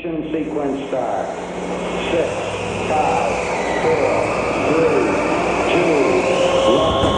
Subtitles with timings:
[0.00, 1.28] Ignition sequence start.
[2.10, 2.28] Six,
[2.88, 3.32] five,
[3.82, 4.10] four,
[4.72, 4.96] three,
[5.72, 6.00] two,
[6.72, 7.10] one.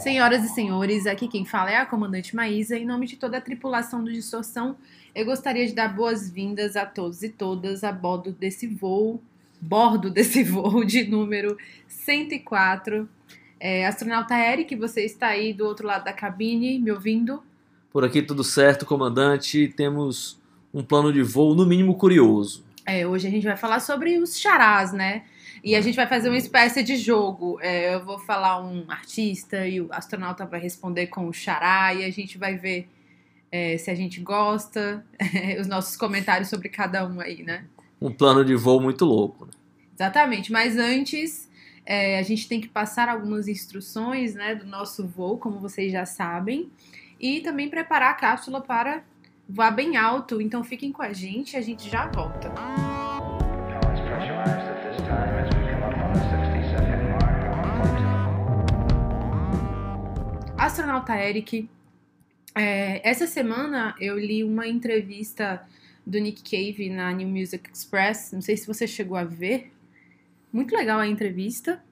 [0.00, 2.76] Senhoras e senhores, aqui quem fala é a comandante Maísa.
[2.76, 4.76] Em nome de toda a tripulação do Distorção,
[5.14, 9.22] eu gostaria de dar boas-vindas a todos e todas a bordo desse voo,
[9.60, 11.56] bordo desse voo de número
[11.86, 13.08] 104.
[13.58, 17.42] É, astronauta Eric, você está aí do outro lado da cabine, me ouvindo?
[17.90, 19.68] Por aqui tudo certo, comandante.
[19.68, 20.38] Temos
[20.72, 22.64] um plano de voo, no mínimo, curioso.
[22.84, 25.24] É, hoje a gente vai falar sobre os charás, né?
[25.64, 27.58] E a gente vai fazer uma espécie de jogo.
[27.60, 32.04] É, eu vou falar um artista e o astronauta vai responder com o chará e
[32.04, 32.88] a gente vai ver
[33.50, 35.04] é, se a gente gosta,
[35.58, 37.64] os nossos comentários sobre cada um aí, né?
[38.00, 39.46] Um plano de voo muito louco.
[39.46, 39.52] Né?
[39.94, 41.45] Exatamente, mas antes
[41.86, 46.04] é, a gente tem que passar algumas instruções né, do nosso voo, como vocês já
[46.04, 46.68] sabem,
[47.20, 49.04] e também preparar a cápsula para
[49.48, 50.40] voar bem alto.
[50.40, 52.48] Então fiquem com a gente, a gente já volta.
[52.48, 53.38] Now
[53.92, 57.22] it's pressurized at this time as we come up on the 60 second mark.
[60.48, 60.54] 1.2.
[60.58, 61.68] Astronauta Eric,
[62.52, 65.62] é, essa semana eu li uma entrevista
[66.04, 68.32] do Nick Cave na New Music Express.
[68.32, 69.72] Não sei se você chegou a ver.
[70.52, 71.82] Muito legal a entrevista.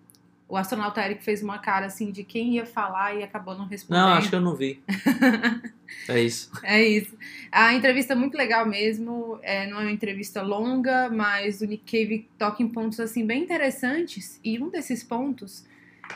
[0.55, 4.05] O astronauta Eric fez uma cara assim de quem ia falar e acabou não respondendo.
[4.05, 4.81] Não, acho que eu não vi.
[6.09, 6.51] É isso.
[6.63, 7.17] É isso.
[7.53, 9.39] A entrevista é muito legal mesmo.
[9.43, 13.43] É, não é uma entrevista longa, mas o Nick Cave toca em pontos assim bem
[13.43, 14.41] interessantes.
[14.43, 15.65] E um desses pontos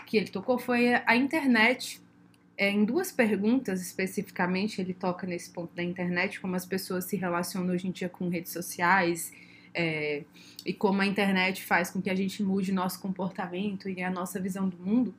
[0.06, 2.00] que ele tocou foi a internet.
[2.56, 7.16] É, em duas perguntas especificamente, ele toca nesse ponto da internet, como as pessoas se
[7.16, 9.32] relacionam hoje em dia com redes sociais
[9.78, 10.24] é,
[10.66, 14.40] e como a internet faz com que a gente mude nosso comportamento e a nossa
[14.40, 15.14] visão do mundo.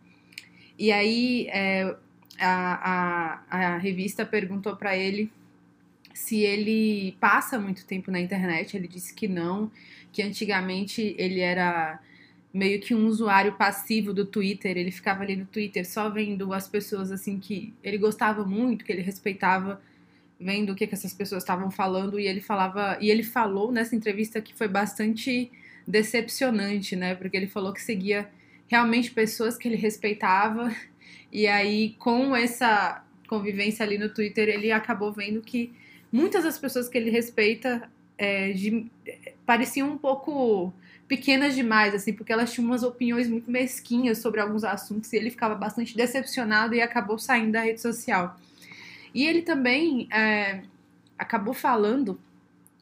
[0.77, 1.95] E aí é,
[2.38, 5.31] a, a, a revista perguntou para ele
[6.13, 8.75] se ele passa muito tempo na internet.
[8.75, 9.71] Ele disse que não,
[10.11, 12.02] que antigamente ele era
[12.53, 14.75] meio que um usuário passivo do Twitter.
[14.75, 18.92] Ele ficava ali no Twitter só vendo as pessoas assim que ele gostava muito, que
[18.92, 19.81] ele respeitava,
[20.39, 22.20] vendo o que, que essas pessoas estavam falando.
[22.20, 25.52] E ele falava, e ele falou nessa entrevista que foi bastante
[25.86, 27.16] decepcionante, né?
[27.16, 28.30] Porque ele falou que seguia
[28.67, 30.73] realmente pessoas que ele respeitava.
[31.32, 35.72] E aí, com essa convivência ali no Twitter, ele acabou vendo que
[36.11, 38.88] muitas das pessoas que ele respeita é, de-
[39.45, 40.73] pareciam um pouco
[41.08, 45.30] pequenas demais, assim, porque elas tinham umas opiniões muito mesquinhas sobre alguns assuntos e ele
[45.30, 48.36] ficava bastante decepcionado e acabou saindo da rede social.
[49.14, 50.64] E ele também é,
[51.17, 52.20] acabou falando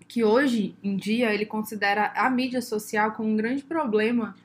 [0.08, 4.36] que hoje em dia ele considera a mídia social como um grande problema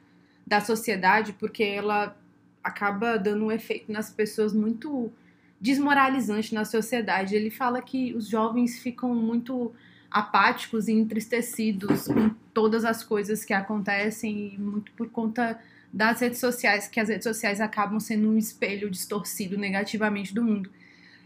[0.47, 2.17] da sociedade, porque ela
[2.63, 5.13] acaba dando um efeito nas pessoas muito
[5.61, 7.37] desmoralizante na sociedade.
[7.37, 9.73] Ele fala que os jovens ficam muito
[10.11, 15.59] apáticos e entristecidos com todas as coisas que acontecem muito por conta
[15.93, 20.71] das redes sociais, que as redes sociais acabam sendo um espelho distorcido negativamente do mundo.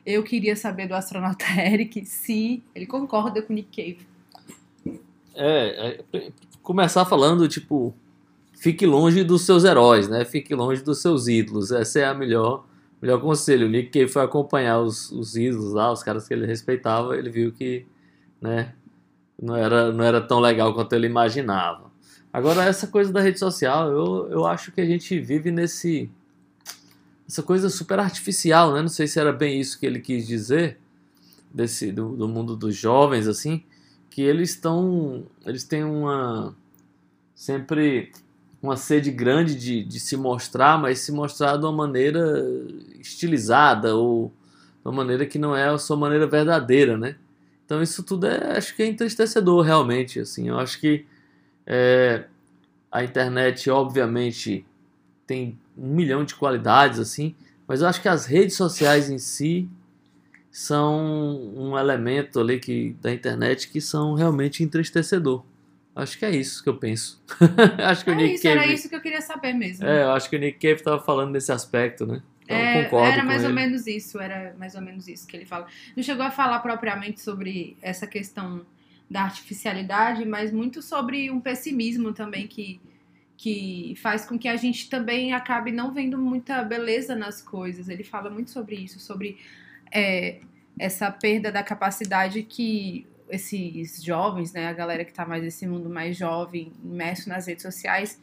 [0.06, 4.06] Eu queria saber do astronauta Eric se ele concorda com Nick Cave.
[5.34, 7.93] É, é, começar falando, tipo,
[8.55, 10.25] fique longe dos seus heróis, né?
[10.25, 11.72] Fique longe dos seus ídolos.
[11.72, 12.65] Essa é a melhor,
[13.03, 13.66] melhor conselho.
[13.66, 17.28] O Nick Cave foi acompanhar os, os ídolos lá, os caras que ele respeitava, ele
[17.28, 17.84] viu que,
[18.41, 18.72] né,
[19.43, 21.91] não era, não era tão legal quanto ele imaginava.
[22.33, 26.11] Agora, essa coisa da rede social, eu, eu acho que a gente vive nesse.
[27.29, 28.83] Essa coisa super artificial, né?
[28.83, 30.79] Não sei se era bem isso que ele quis dizer,
[31.53, 33.65] desse, do, do mundo dos jovens, assim,
[34.11, 35.25] que eles estão.
[35.45, 36.55] Eles têm uma.
[37.35, 38.13] Sempre
[38.63, 42.21] uma sede grande de, de se mostrar, mas se mostrar de uma maneira
[42.99, 44.33] estilizada ou
[44.83, 47.17] de uma maneira que não é a sua maneira verdadeira, né?
[47.65, 50.49] Então isso tudo é, acho que é entristecedor realmente, assim.
[50.49, 51.05] Eu acho que
[51.67, 52.25] é,
[52.91, 54.65] a internet, obviamente,
[55.27, 57.35] tem um milhão de qualidades, assim,
[57.67, 59.69] mas eu acho que as redes sociais em si
[60.51, 65.45] são um elemento ali que, da internet que são realmente entristecedor.
[65.95, 67.23] Acho que é isso que eu penso.
[67.84, 68.59] acho que o É Nick isso, Cave.
[68.59, 69.87] era isso que eu queria saber mesmo.
[69.87, 72.22] É, eu acho que o Nick Cave estava falando nesse aspecto, né?
[72.43, 73.55] Então É, eu concordo era mais ou ele.
[73.55, 75.67] menos isso, era mais ou menos isso que ele fala.
[75.97, 78.65] Não chegou a falar propriamente sobre essa questão
[79.11, 82.81] da artificialidade, mas muito sobre um pessimismo também que,
[83.36, 87.88] que faz com que a gente também acabe não vendo muita beleza nas coisas.
[87.88, 89.38] Ele fala muito sobre isso, sobre
[89.92, 90.41] é,
[90.78, 95.91] essa perda da capacidade que esses jovens, né, a galera que tá mais nesse mundo
[95.91, 98.21] mais jovem, imerso nas redes sociais,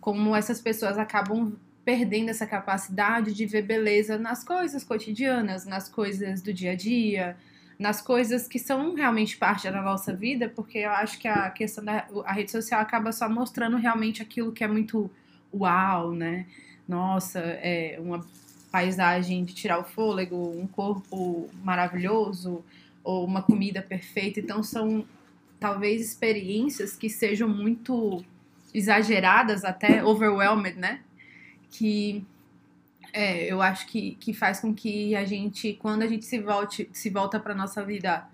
[0.00, 1.54] como essas pessoas acabam
[1.84, 7.36] perdendo essa capacidade de ver beleza nas coisas cotidianas, nas coisas do dia a dia,
[7.78, 11.84] nas coisas que são realmente parte da nossa vida, porque eu acho que a questão
[11.84, 15.10] da a rede social acaba só mostrando realmente aquilo que é muito
[15.52, 16.46] uau, né?
[16.88, 18.24] Nossa, é uma
[18.70, 22.64] paisagem de tirar o fôlego, um corpo maravilhoso
[23.04, 24.40] ou uma comida perfeita.
[24.40, 25.04] Então são
[25.60, 28.24] talvez experiências que sejam muito
[28.72, 31.00] exageradas, até overwhelmed, né?
[31.70, 32.24] Que
[33.16, 36.86] é, eu acho que, que faz com que a gente, quando a gente se volte,
[36.92, 38.28] se volta para nossa vida,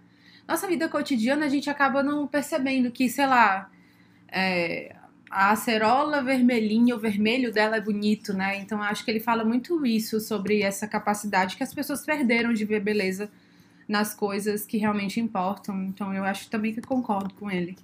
[0.47, 3.71] nossa vida cotidiana, a gente acaba não percebendo que, sei lá,
[4.27, 4.97] é,
[5.31, 8.59] a acerola vermelhinha, o vermelho dela é bonito, né?
[8.59, 12.65] Então acho que ele fala muito isso sobre essa capacidade que as pessoas perderam de
[12.65, 13.31] ver beleza
[13.87, 15.81] nas coisas que realmente importam.
[15.85, 17.77] Então eu acho também que concordo com ele.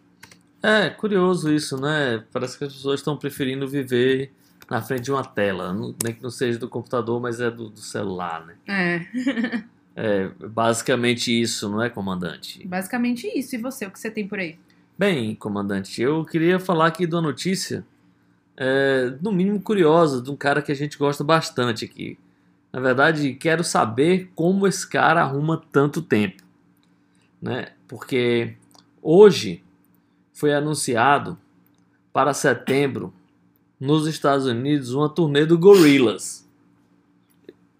[0.61, 2.25] É, curioso isso, né?
[2.33, 4.33] Parece que as pessoas estão preferindo viver
[4.71, 5.73] na frente de uma tela.
[5.73, 8.55] Não- Nem que não seja do computador, mas é do, do celular, né?
[8.67, 9.07] É,
[10.01, 12.65] É basicamente isso, não é, comandante?
[12.67, 13.57] basicamente isso.
[13.57, 14.57] E você, o que você tem por aí?
[14.97, 17.85] Bem, comandante, eu queria falar aqui de uma notícia,
[18.57, 22.17] é, no mínimo curiosa, de um cara que a gente gosta bastante aqui.
[22.73, 26.45] Na verdade, quero saber como esse cara arruma tanto tempo,
[27.43, 27.73] né?
[27.89, 28.55] Porque
[29.03, 29.65] hoje
[30.33, 31.37] foi anunciado
[32.13, 33.13] para setembro
[33.81, 36.49] nos Estados Unidos uma turnê do Gorillaz.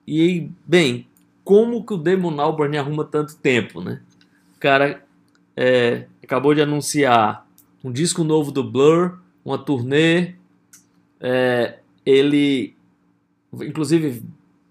[0.07, 1.07] E bem,
[1.45, 4.01] como que o Damon Albarn arruma tanto tempo, né?
[4.57, 5.05] O cara
[5.57, 7.47] é, acabou de anunciar
[7.83, 10.35] um disco novo do Blur, uma turnê.
[11.21, 12.75] é, ele,
[13.53, 14.23] inclusive,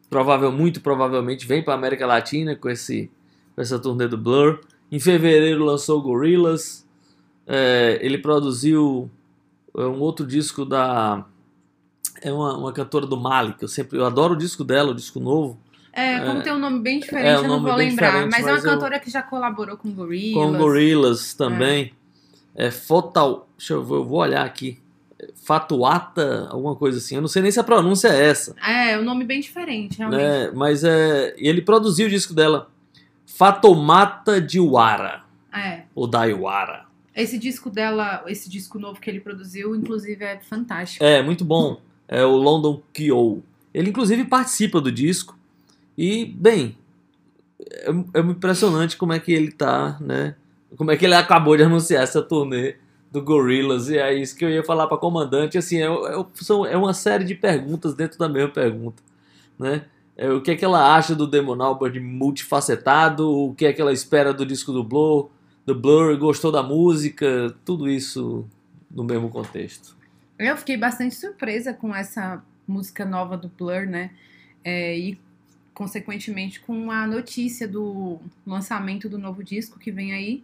[0.09, 3.11] provável, muito provavelmente vem para América Latina com, esse,
[3.55, 4.59] com essa turnê do Blur.
[4.91, 6.85] Em fevereiro lançou Gorillaz.
[7.45, 9.09] É, ele produziu
[9.75, 11.25] é, um outro disco da
[12.21, 14.95] é uma, uma cantora do Mali que eu sempre eu adoro o disco dela, o
[14.95, 15.59] disco novo
[15.93, 18.07] É, como É, tem um nome bem diferente, é, um eu não vou lembrar.
[18.11, 20.33] diferente, Mas, é uma mas eu- cantora que já colaborou com Gorillaz.
[20.51, 21.93] com Gorillaz também.
[22.55, 24.79] É, Fotal, deixa eu eu vou olhar aqui.
[25.19, 27.15] É, Fatuata, alguma coisa assim.
[27.15, 29.97] Eu não sei nem se a pronúncia é essa, É, é um nome bem diferente,
[29.99, 30.19] realmente.
[30.21, 30.51] né?
[30.55, 32.67] Mas é, ele produziu o disco dela,
[33.25, 35.21] Fatomata Diwara
[35.53, 35.83] É.
[35.93, 36.86] ou Daiwara.
[37.17, 41.03] Esse disco dela, esse disco novo que ele produziu, inclusive, é fantástico.
[41.03, 41.81] É, muito bom.
[42.07, 43.43] É o London Kyo.
[43.73, 45.35] Ele, inclusive, participa do disco.
[45.97, 46.77] E, bem,
[47.59, 50.35] é, é impressionante como é que ele tá, né?
[50.77, 52.75] Como é que ele acabou de anunciar essa turnê
[53.11, 53.89] do Gorillaz.
[53.89, 55.57] E é isso que eu ia falar para comandante.
[55.57, 59.01] Assim, é, é, são, é uma série de perguntas dentro da mesma pergunta,
[59.57, 59.85] né?
[60.15, 63.29] É, o que é que ela acha do Damon Albarn multifacetado?
[63.29, 65.29] O que é que ela espera do disco do Blur?
[65.67, 67.53] Do Blur, gostou da música?
[67.65, 68.45] Tudo isso
[68.89, 69.97] no mesmo contexto.
[70.39, 74.11] Eu fiquei bastante surpresa com essa música nova do Blur, né?
[74.63, 75.19] É, e,
[75.73, 80.41] consequentemente, com a notícia do lançamento do novo disco que vem aí.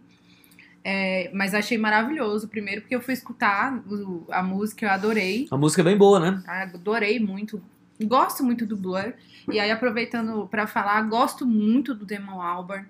[0.84, 5.48] É, mas achei maravilhoso, primeiro porque eu fui escutar o- a música, eu adorei.
[5.50, 6.42] A música é bem boa, né?
[6.44, 6.64] tá?
[6.64, 7.62] Adorei muito.
[8.02, 9.14] Gosto muito do Blur.
[9.50, 12.86] E aí, aproveitando pra falar, gosto muito do Damon Albarn.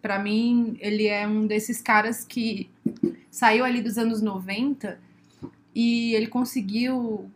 [0.00, 2.70] Pra mim, ele é um desses caras que
[3.30, 4.98] saiu ali dos anos 90
[5.74, 7.30] e ele conseguiu,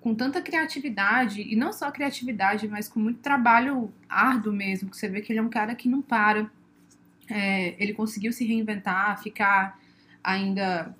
[0.00, 5.08] com tanta criatividade, e não só criatividade, mas com muito trabalho árduo mesmo, que você
[5.08, 6.50] vê que ele é um cara que não para.
[7.28, 9.80] É, ele conseguiu se reinventar, ficar
[10.22, 10.94] ainda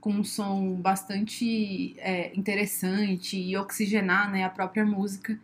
[0.00, 5.38] com um som bastante é, interessante e oxigenar né, a própria música.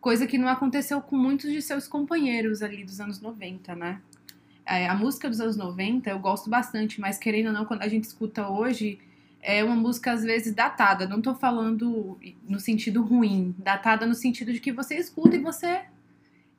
[0.00, 4.00] Coisa que não aconteceu com muitos de seus companheiros ali dos anos 90, né?
[4.68, 7.88] É, a música dos anos 90 eu gosto bastante, mas querendo ou não, quando a
[7.88, 8.98] gente escuta hoje,
[9.40, 11.08] é uma música às vezes datada.
[11.08, 15.84] Não tô falando no sentido ruim, datada no sentido de que você escuta e você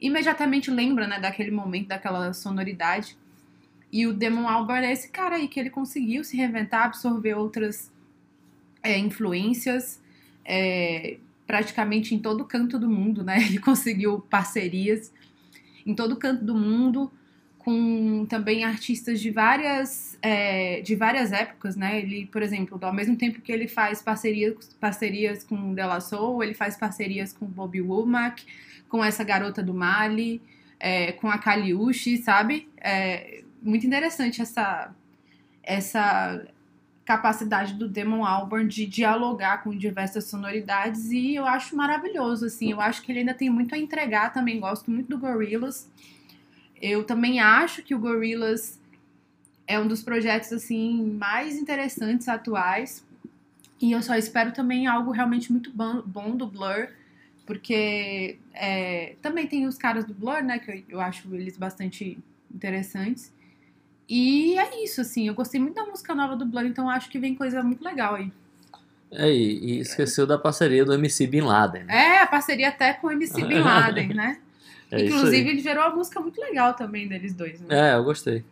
[0.01, 3.16] imediatamente lembra né, daquele momento, daquela sonoridade.
[3.92, 7.92] E o Damon Albarn é esse cara aí que ele conseguiu se reinventar, absorver outras
[8.82, 10.01] é, influências,
[10.44, 13.38] é, praticamente em todo canto do mundo, né?
[13.46, 15.12] Ele conseguiu parcerias
[15.86, 17.12] em todo canto do mundo,
[17.70, 22.00] com também artistas de várias, é, de várias épocas, né?
[22.00, 26.56] Ele, por exemplo, ao mesmo tempo que ele faz parcerias, parcerias com Della Soul, ele
[26.56, 28.44] faz parcerias com Bobby Womack,
[28.90, 30.42] com essa garota do Mali,
[30.80, 32.68] é, com a Kaliushi, sabe?
[32.82, 34.90] É, muito interessante essa,
[35.62, 36.44] essa
[37.06, 42.82] capacidade do Damon Albarn de dialogar com diversas sonoridades e eu acho maravilhoso, assim, eu
[42.82, 45.88] acho que ele ainda tem muito a entregar, também gosto muito do Gorillaz.
[46.82, 48.80] Eu também acho que o Gorillaz
[49.68, 53.06] é um dos projetos, assim, mais interessantes atuais.
[53.82, 56.90] E eu só espero também algo realmente muito bom, bom do Blur,
[57.46, 62.18] porque é, também tem os caras do Blur, né, que eu, eu acho eles bastante
[62.54, 63.32] interessantes.
[64.08, 67.20] E é isso, assim, eu gostei muito da música nova do Blur, então acho que
[67.20, 68.32] vem coisa muito legal aí.
[69.12, 71.84] É, e, e esqueceu da parceria do MC Bin Laden.
[71.84, 71.96] Né?
[71.96, 74.40] É, a parceria até com o MC Bin Laden, né?
[74.91, 77.91] É Inclusive, ele gerou uma música muito legal também deles dois, né?
[77.91, 78.43] É, eu gostei.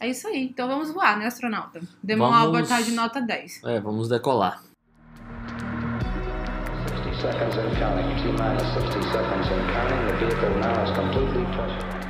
[0.00, 0.44] É isso aí.
[0.44, 1.80] Então vamos voar, né, astronauta?
[2.02, 3.62] Demon Vamos- Albert tá de nota 10.
[3.64, 4.62] É, vamos decolar.
[6.88, 8.16] 60 seconds and counting.
[8.16, 10.06] T minus 60 seconds and counting.
[10.06, 12.02] The vehicle now is completely pressurized.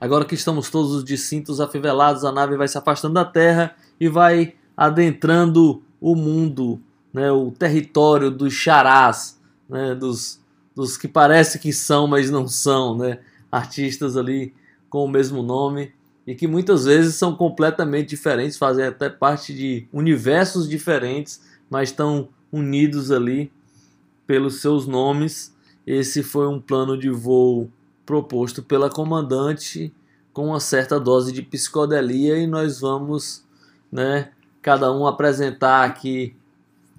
[0.00, 4.08] Agora que estamos todos de cintos afivelados, a nave vai se afastando da Terra e
[4.08, 6.80] vai adentrando o mundo,
[7.14, 10.40] né, o território dos charás, né, dos,
[10.74, 13.18] dos que parece que são, mas não são, né,
[13.50, 14.54] artistas ali
[14.88, 15.92] com o mesmo nome
[16.26, 22.28] e que muitas vezes são completamente diferentes, fazem até parte de universos diferentes, mas estão
[22.50, 23.50] unidos ali
[24.26, 25.54] pelos seus nomes.
[25.86, 27.68] Esse foi um plano de voo
[28.06, 29.92] proposto pela comandante
[30.32, 33.44] com uma certa dose de psicodelia e nós vamos,
[33.90, 34.30] né,
[34.62, 36.34] cada um apresentar aqui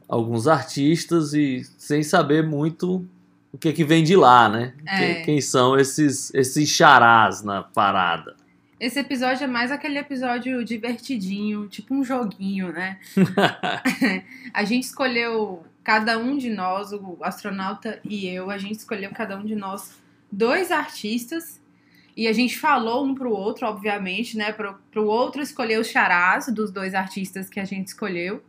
[0.08, 3.06] alguns artistas e sem saber muito
[3.54, 4.74] o que que vem de lá, né?
[4.86, 4.98] É.
[4.98, 8.36] Quem, quem são esses esses charás na parada?
[8.80, 13.00] Esse episódio é mais aquele episódio divertidinho, tipo um joguinho, né?
[14.52, 19.38] a gente escolheu, cada um de nós, o astronauta e eu, a gente escolheu cada
[19.38, 21.62] um de nós dois artistas
[22.18, 24.52] e a gente falou um pro outro, obviamente, né?
[24.52, 28.44] Pro, pro outro escolher os charás dos dois artistas que a gente escolheu.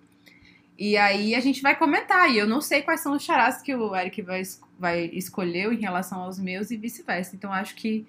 [0.78, 2.30] E aí a gente vai comentar.
[2.30, 4.42] E eu não sei quais são os charás que o Eric vai,
[4.78, 7.36] vai escolher em relação aos meus e vice-versa.
[7.36, 8.06] Então acho que,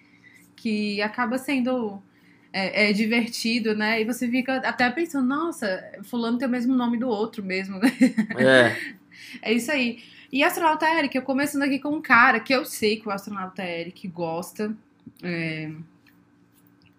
[0.56, 2.02] que acaba sendo
[2.52, 4.02] é, é divertido, né?
[4.02, 7.92] E você fica até pensando, nossa, fulano tem o mesmo nome do outro mesmo, né?
[8.38, 8.96] É,
[9.42, 10.04] É isso aí.
[10.32, 13.64] E astronauta Eric, eu começando aqui com um cara que eu sei que o astronauta
[13.64, 14.76] Eric gosta.
[15.24, 15.72] É,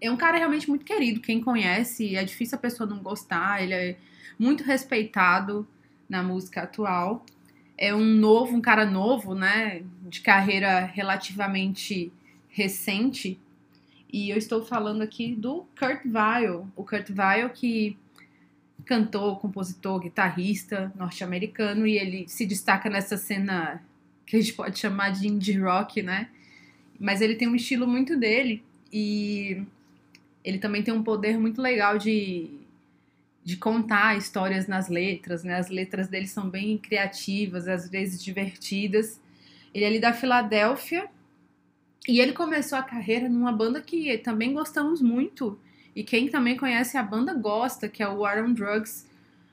[0.01, 1.21] é um cara realmente muito querido.
[1.21, 3.63] Quem conhece, é difícil a pessoa não gostar.
[3.63, 3.97] Ele é
[4.39, 5.67] muito respeitado
[6.09, 7.25] na música atual.
[7.79, 9.83] É um novo, um cara novo, né?
[10.03, 12.13] De carreira relativamente
[12.49, 13.39] recente.
[14.13, 16.67] E eu estou falando aqui do Kurt Weill.
[16.75, 17.97] O Kurt Weill que
[18.85, 23.83] cantor, compositor, guitarrista norte-americano e ele se destaca nessa cena
[24.25, 26.29] que a gente pode chamar de indie rock, né?
[26.99, 28.63] Mas ele tem um estilo muito dele
[28.93, 29.63] e
[30.45, 32.51] ele também tem um poder muito legal de,
[33.47, 35.55] de contar histórias nas letras, né?
[35.55, 39.21] As letras dele são bem criativas, às vezes divertidas.
[39.73, 41.09] Ele é ali da Filadélfia
[42.09, 45.57] e ele começou a carreira numa banda que também gostamos muito,
[45.95, 49.09] e quem também conhece a banda gosta, que é o War on Drugs,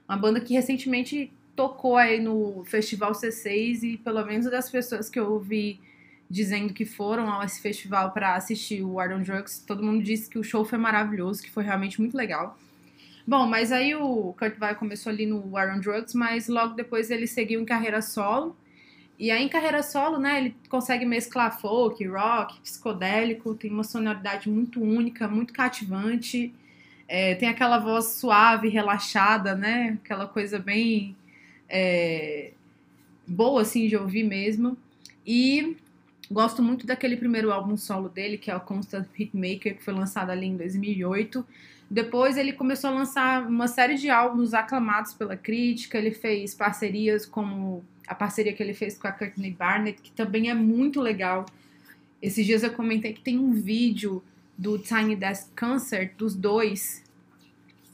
[0.10, 5.20] uma banda que recentemente tocou aí no Festival C6 e pelo menos das pessoas que
[5.20, 5.80] eu ouvi
[6.28, 10.28] dizendo que foram a esse festival para assistir o War on Drugs, todo mundo disse
[10.28, 12.58] que o show foi maravilhoso, que foi realmente muito legal.
[13.26, 17.10] Bom, mas aí o Kurt Weill começou ali no War on Drugs, mas logo depois
[17.10, 18.56] ele seguiu em carreira solo.
[19.18, 24.50] E aí em carreira solo, né, ele consegue mesclar folk, rock, psicodélico, tem uma sonoridade
[24.50, 26.54] muito única, muito cativante.
[27.08, 30.00] É, tem aquela voz suave, relaxada, né?
[30.04, 31.16] Aquela coisa bem
[31.70, 32.52] é,
[33.28, 34.78] boa, assim, de ouvir mesmo.
[35.26, 35.78] E
[36.32, 40.32] gosto muito daquele primeiro álbum solo dele, que é o Constant Hitmaker, que foi lançado
[40.32, 41.46] ali em 2008.
[41.94, 45.96] Depois ele começou a lançar uma série de álbuns aclamados pela crítica.
[45.96, 50.50] Ele fez parcerias como a parceria que ele fez com a Courtney Barnett, que também
[50.50, 51.46] é muito legal.
[52.20, 54.24] Esses dias eu comentei que tem um vídeo
[54.58, 57.04] do Tiny Desk Concert dos dois.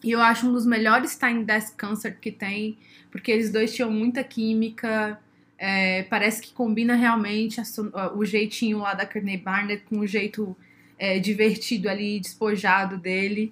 [0.01, 2.77] E eu acho um dos melhores Tiny Desk Concert que tem,
[3.11, 5.19] porque eles dois tinham muita química.
[5.57, 10.55] é, parece que combina realmente a o jeitinho lá da Courtney Barnett com o jeito
[10.97, 13.51] é, divertido ali, despojado dele.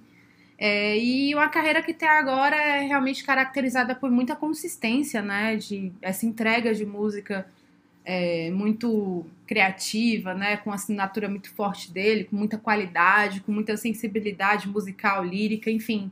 [0.57, 5.55] É, e uma carreira que até agora é realmente caracterizada por muita consistência, né?
[5.55, 7.47] De essa entrega de música
[8.03, 10.57] é, muito criativa, né?
[10.57, 16.11] Com assinatura muito forte dele, com muita qualidade, com muita sensibilidade musical, lírica, enfim.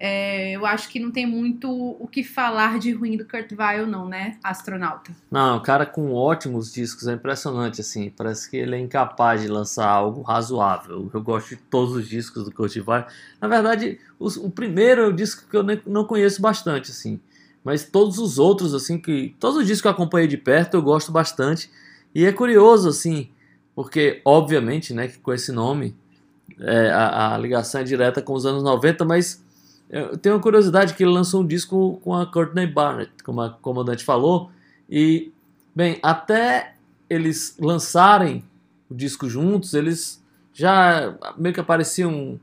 [0.00, 3.84] É, eu acho que não tem muito o que falar de ruim do Kurt Weill,
[3.86, 4.36] não, né?
[4.44, 5.10] Astronauta.
[5.28, 8.08] Não, o cara com ótimos discos, é impressionante, assim.
[8.16, 11.10] Parece que ele é incapaz de lançar algo razoável.
[11.12, 13.04] Eu gosto de todos os discos do Kurt Weill.
[13.40, 17.18] Na verdade, os- o primeiro é o disco que eu não conheço bastante, assim.
[17.64, 19.34] Mas todos os outros, assim, que.
[19.40, 21.68] Todos os discos que eu acompanhei de perto eu gosto bastante.
[22.14, 23.28] E é curioso, assim,
[23.74, 25.94] porque, obviamente, né, que com esse nome,
[26.60, 29.44] é, a, a ligação é direta com os anos 90, mas
[29.90, 33.50] Eu tenho uma curiosidade que ele lançou um disco com a Courtney Barnett, como a
[33.50, 34.50] comandante falou,
[34.88, 35.32] e,
[35.74, 36.74] bem, até
[37.08, 38.44] eles lançarem
[38.90, 42.38] o disco juntos, eles já meio que apareciam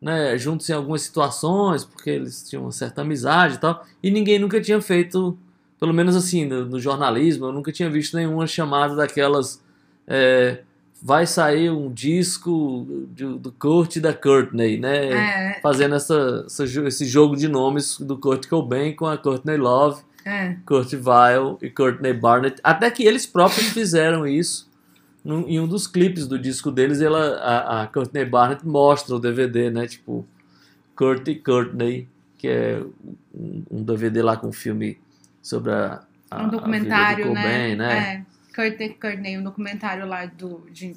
[0.00, 4.38] né, juntos em algumas situações, porque eles tinham uma certa amizade e tal, e ninguém
[4.38, 5.38] nunca tinha feito,
[5.78, 9.62] pelo menos assim, no, no jornalismo, eu nunca tinha visto nenhuma chamada daquelas.
[10.06, 10.62] é,
[11.02, 15.54] vai sair um disco do, do Kurt e da Courtney, né?
[15.56, 20.02] É, Fazendo essa, essa esse jogo de nomes do Kurt Cobain com a Courtney Love,
[20.24, 20.56] é.
[20.66, 22.60] Kurt Vile e Courtney Barnett.
[22.62, 24.68] Até que eles próprios fizeram isso.
[25.24, 29.18] num- em um dos clipes do disco deles, ela, a, a Courtney Barnett mostra o
[29.18, 29.86] DVD, né?
[29.86, 30.26] Tipo,
[30.94, 32.82] Kurt e Courtney, que é
[33.34, 34.98] um, um DVD lá com um filme
[35.42, 37.76] sobre a, a, um documentário, do Cobain, né?
[37.76, 38.24] né?
[38.26, 38.29] É.
[38.60, 40.94] Courtney, Courtney, um documentário lá do, de,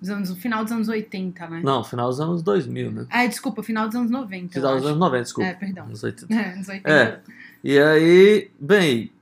[0.00, 1.60] dos anos, final dos anos 80, né?
[1.62, 3.06] Não, final dos anos 2000, né?
[3.08, 4.54] Ah, desculpa, final dos anos 90.
[4.54, 4.88] Final dos acho.
[4.88, 5.48] anos 90, desculpa.
[5.48, 5.84] É, perdão.
[5.84, 6.34] Anos 80.
[6.34, 6.90] É, anos 80.
[6.90, 7.20] É.
[7.62, 9.12] E aí, bem,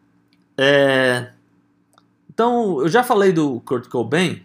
[0.57, 1.31] é...
[2.33, 4.43] então eu já falei do Kurt Cobain,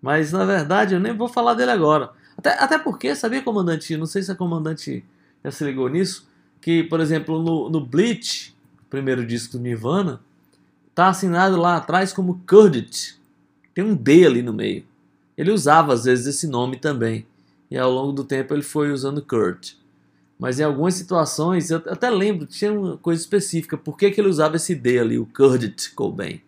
[0.00, 2.10] mas na verdade eu nem vou falar dele agora.
[2.36, 3.96] Até, até porque, sabia, comandante?
[3.96, 5.04] Não sei se a comandante
[5.44, 6.28] já se ligou nisso,
[6.60, 8.56] que, por exemplo, no, no Bleach,
[8.90, 10.20] primeiro disco do Nirvana,
[10.94, 13.14] tá assinado lá atrás como Kurt.
[13.74, 14.84] Tem um D ali no meio.
[15.36, 17.26] Ele usava às vezes esse nome também.
[17.70, 19.72] E ao longo do tempo ele foi usando Kurt.
[20.38, 24.28] Mas em algumas situações, eu até lembro, tinha uma coisa específica, por que, que ele
[24.28, 26.40] usava esse D ali, o Kurt Cobain.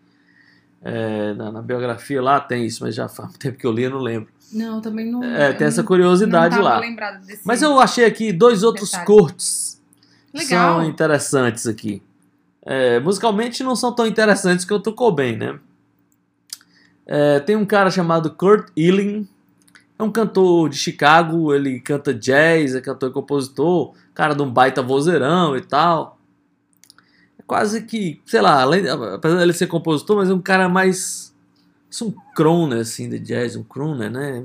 [0.83, 3.91] É, na, na biografia lá tem isso, mas já faz tempo que eu li, eu
[3.91, 4.29] não lembro.
[4.53, 5.25] Não, também não.
[5.25, 6.81] É, tem essa curiosidade lá.
[7.45, 9.07] Mas eu achei aqui dois outros Detalhe.
[9.07, 9.81] Kurts
[10.33, 10.81] Legal.
[10.81, 12.03] são interessantes aqui.
[12.67, 15.59] É, musicalmente não são tão interessantes quanto o Cobain, né?
[17.07, 19.29] É, tem um cara chamado Kurt Elling,
[19.99, 24.51] é um cantor de Chicago, ele canta jazz, é cantor e compositor, cara de um
[24.51, 26.19] baita vozeirão e tal.
[27.39, 31.33] É quase que, sei lá, além, apesar dele ser compositor, mas é um cara mais.
[32.03, 34.43] Um crooner, assim, de jazz, um crooner, né?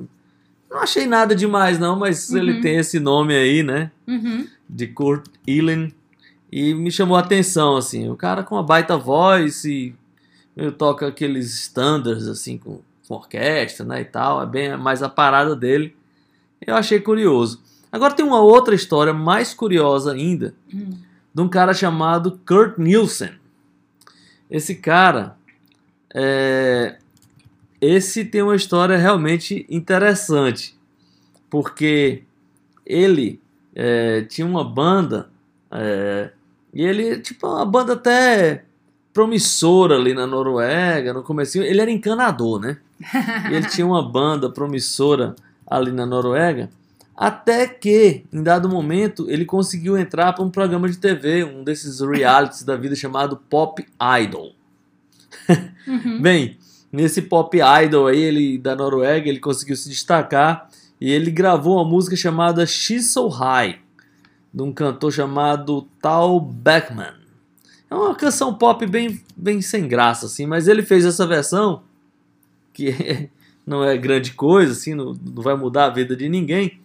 [0.70, 2.62] Não achei nada demais, não, mas ele Uhum.
[2.62, 3.90] tem esse nome aí, né?
[4.08, 4.46] Uhum.
[4.70, 5.92] de Kurt Elling
[6.52, 9.96] e me chamou a atenção assim, o cara com uma baita voz e
[10.58, 15.10] ele toca aqueles standards assim com, com orquestra, né, e tal, é bem mais a
[15.10, 15.96] parada dele.
[16.66, 17.62] Eu achei curioso.
[17.92, 20.98] Agora tem uma outra história mais curiosa ainda, Hum.
[21.34, 23.32] de um cara chamado Kurt Nielsen.
[24.50, 25.36] Esse cara,
[26.14, 26.98] é,
[27.80, 30.78] esse tem uma história realmente interessante,
[31.50, 32.24] porque
[32.86, 33.40] ele
[33.74, 35.30] é, tinha uma banda
[35.72, 36.32] é,
[36.74, 38.64] e ele tipo uma banda até
[39.14, 42.78] promissora ali na Noruega no começo ele era encanador né?
[43.50, 45.36] E ele tinha uma banda promissora
[45.68, 46.70] ali na Noruega
[47.20, 52.00] até que em dado momento ele conseguiu entrar para um programa de TV um desses
[52.00, 53.86] realities da vida chamado Pop
[54.22, 54.54] Idol.
[55.86, 56.22] Uhum.
[56.24, 56.58] Bem,
[56.92, 61.86] nesse pop idol aí, ele da Noruega, ele conseguiu se destacar e ele gravou uma
[61.86, 63.80] música chamada She's So High,
[64.54, 67.14] de um cantor chamado Tal Beckman.
[67.90, 71.82] É uma canção pop bem, bem sem graça, assim, mas ele fez essa versão,
[72.74, 73.30] que
[73.66, 76.80] não é grande coisa, assim, não, não vai mudar a vida de ninguém.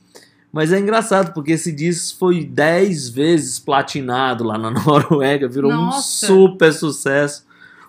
[0.53, 5.99] Mas é engraçado, porque esse disco foi 10 vezes platinado lá na Noruega, virou Nossa.
[5.99, 7.45] um super sucesso.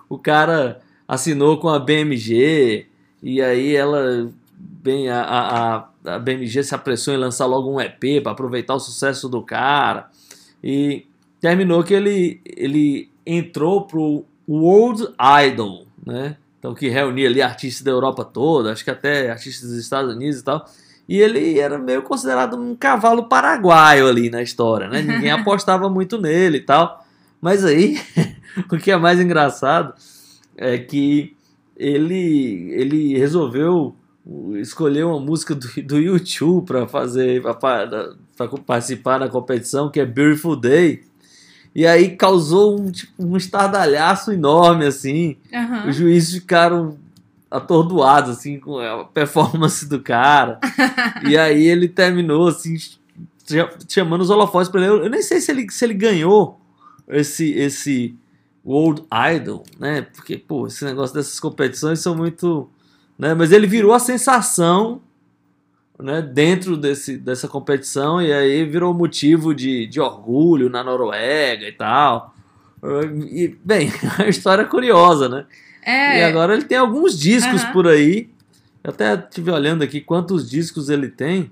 [0.08, 2.86] O cara assinou com a BMG,
[3.22, 8.22] e aí ela, bem, a, a, a BMG se apressou em lançar logo um EP
[8.22, 10.08] para aproveitar o sucesso do cara.
[10.62, 11.06] E
[11.40, 15.08] terminou que ele, ele entrou pro World
[15.46, 16.36] Idol, né?
[16.58, 20.40] Então que reunia ali artistas da Europa toda, acho que até artistas dos Estados Unidos
[20.40, 20.64] e tal.
[21.08, 25.02] E ele era meio considerado um cavalo paraguaio ali na história, né?
[25.02, 27.04] Ninguém apostava muito nele e tal.
[27.40, 28.00] Mas aí,
[28.70, 29.94] o que é mais engraçado
[30.56, 31.36] é que
[31.76, 33.94] ele, ele resolveu
[34.54, 40.56] escolher uma música do, do YouTube para fazer para participar da competição, que é Beautiful
[40.56, 41.02] Day.
[41.74, 45.36] E aí causou um, tipo, um estardalhaço enorme, assim.
[45.52, 45.88] Aham.
[45.88, 46.96] Os juízes ficaram
[47.50, 50.58] atordoados, assim, com a performance do cara.
[51.28, 54.90] e aí ele terminou, assim, cha- chamando os holofotes pra ele.
[54.90, 56.58] Eu eu nem sei se ele, se ele ganhou
[57.08, 58.14] esse, esse
[58.64, 59.04] World
[59.36, 60.02] Idol, né?
[60.02, 62.68] Porque, pô, esse negócio dessas competições são muito...
[63.18, 63.34] Né?
[63.34, 65.00] Mas ele virou a sensação
[65.98, 71.72] né, dentro desse, dessa competição e aí virou motivo de, de orgulho na Noruega e
[71.72, 72.34] tal.
[73.30, 75.46] E, bem, é uma história curiosa, né?
[75.82, 77.72] É, E agora ele tem alguns discos Aham.
[77.72, 78.28] por aí.
[78.82, 81.50] Eu até estive olhando aqui quantos discos ele tem.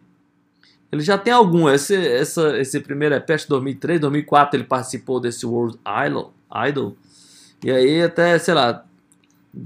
[0.91, 1.69] Ele já tem algum.
[1.69, 6.33] Esse, essa, esse primeiro EP, acho que 2003, 2004, ele participou desse World Idol.
[6.69, 6.97] Idol.
[7.65, 8.85] E aí, até, sei lá,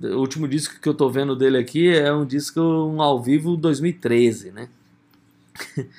[0.02, 3.56] o último disco que eu tô vendo dele aqui é um disco um ao vivo
[3.56, 4.68] 2013, né?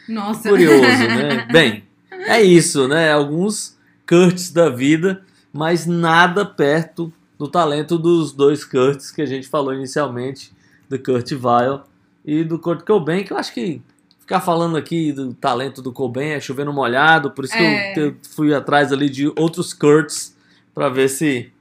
[0.08, 0.50] Nossa.
[0.50, 1.48] Curioso, né?
[1.52, 3.12] Bem, é isso, né?
[3.12, 9.48] Alguns Kurt's da vida, mas nada perto do talento dos dois Kurt's que a gente
[9.48, 10.52] falou inicialmente,
[10.90, 11.82] do Kurt Weill
[12.26, 13.82] e do Kurt Cobain, que eu acho que
[14.20, 17.94] ficar falando aqui do talento do Cobain é chovendo molhado, por isso É.
[17.94, 20.36] que eu, eu fui atrás ali de outros Kurt's
[20.74, 21.52] para ver se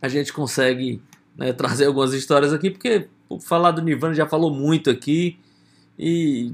[0.00, 1.00] a gente consegue
[1.36, 3.08] né, trazer algumas histórias aqui, porque
[3.40, 5.38] falar do Nirvana já falou muito aqui
[5.98, 6.52] e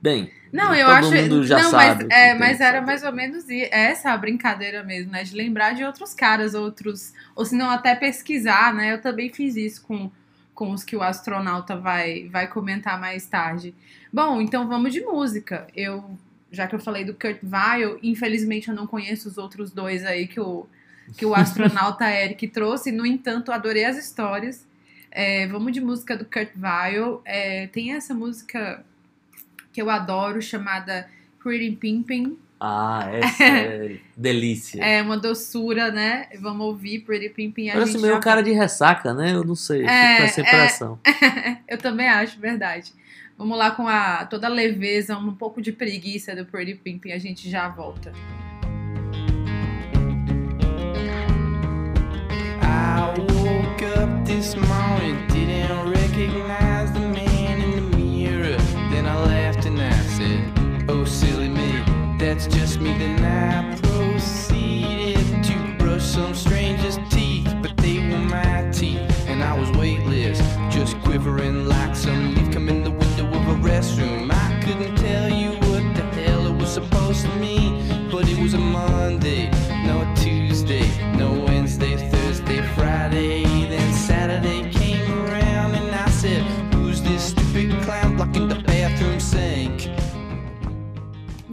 [0.00, 1.12] bem, Não, eu todo acho.
[1.14, 4.16] mundo já não, sabe mas, o que é, mas era mais ou menos essa a
[4.16, 5.24] brincadeira mesmo, né?
[5.24, 7.12] De lembrar de outros caras, outros.
[7.34, 8.92] Ou se não, até pesquisar, né?
[8.92, 10.10] Eu também fiz isso com,
[10.54, 13.74] com os que o astronauta vai, vai comentar mais tarde.
[14.12, 15.66] Bom, então vamos de música.
[15.74, 16.04] Eu.
[16.52, 20.28] Já que eu falei do Kurt Weill, infelizmente eu não conheço os outros dois aí
[20.28, 20.68] que o,
[21.16, 22.90] que o astronauta Eric trouxe.
[22.90, 24.66] No entanto, adorei as histórias.
[25.10, 27.22] É, vamos de música do Kurt Weill.
[27.24, 28.84] É, tem essa música
[29.72, 31.08] que eu adoro, chamada
[31.42, 32.38] Pretty Pimpin'.
[32.60, 34.82] Ah, essa é delícia.
[34.82, 36.28] É uma doçura, né?
[36.40, 37.70] Vamos ouvir Pretty Pimpin'.
[37.70, 39.34] Parece meio já cara de ressaca, né?
[39.34, 41.58] Eu não sei, É, com essa é.
[41.68, 42.92] Eu também acho, verdade.
[43.36, 47.12] Vamos lá com a toda a leveza, um pouco de preguiça do Pretty Pimpin'.
[47.12, 48.12] A gente já volta.
[48.12, 48.43] I
[54.24, 58.56] this morning, didn't recognize the man in the mirror.
[58.90, 61.82] Then I laughed and I said, Oh, silly me,
[62.18, 62.96] that's just me.
[62.96, 69.58] Then I proceeded to brush some stranger's teeth, but they were my teeth, and I
[69.58, 70.38] was weightless,
[70.74, 74.23] just quivering like some leaf come in the window of a restroom.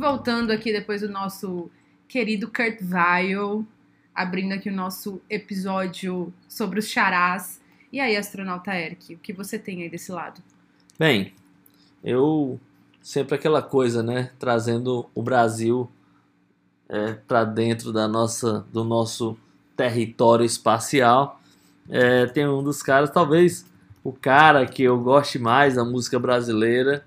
[0.02, 1.70] Voltando aqui depois do nosso
[2.08, 3.64] querido Kurt Weill,
[4.16, 7.62] abrindo aqui o nosso episódio sobre os charás.
[7.94, 10.42] E aí, astronauta Eric, o que você tem aí desse lado?
[10.98, 11.36] Bem,
[12.04, 12.60] eu
[13.00, 14.32] sempre aquela coisa, né?
[14.40, 15.88] Trazendo o Brasil
[16.90, 19.38] é, para dentro da nossa, do nosso
[19.78, 21.40] território espacial.
[21.88, 23.68] É, tem um dos caras, talvez
[24.04, 27.06] o cara que eu goste mais da música brasileira,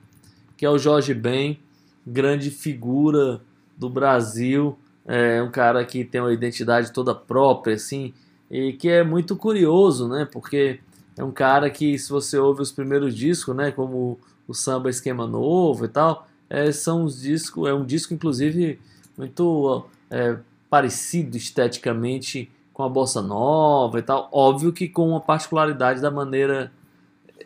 [0.57, 1.59] que é o Jorge Ben,
[2.07, 3.41] grande figura
[3.77, 8.15] do Brasil, é um cara que tem uma identidade toda própria, assim,
[8.51, 10.29] e que é muito curioso, né?
[10.31, 10.81] Porque
[11.17, 13.71] é um cara que, se você ouve os primeiros discos, né?
[13.71, 18.79] Como o Samba Esquema Novo e tal, é, são os discos, é um disco, inclusive,
[19.17, 20.37] muito é,
[20.69, 24.29] parecido esteticamente com a bossa nova e tal.
[24.33, 26.73] Óbvio que com uma particularidade da maneira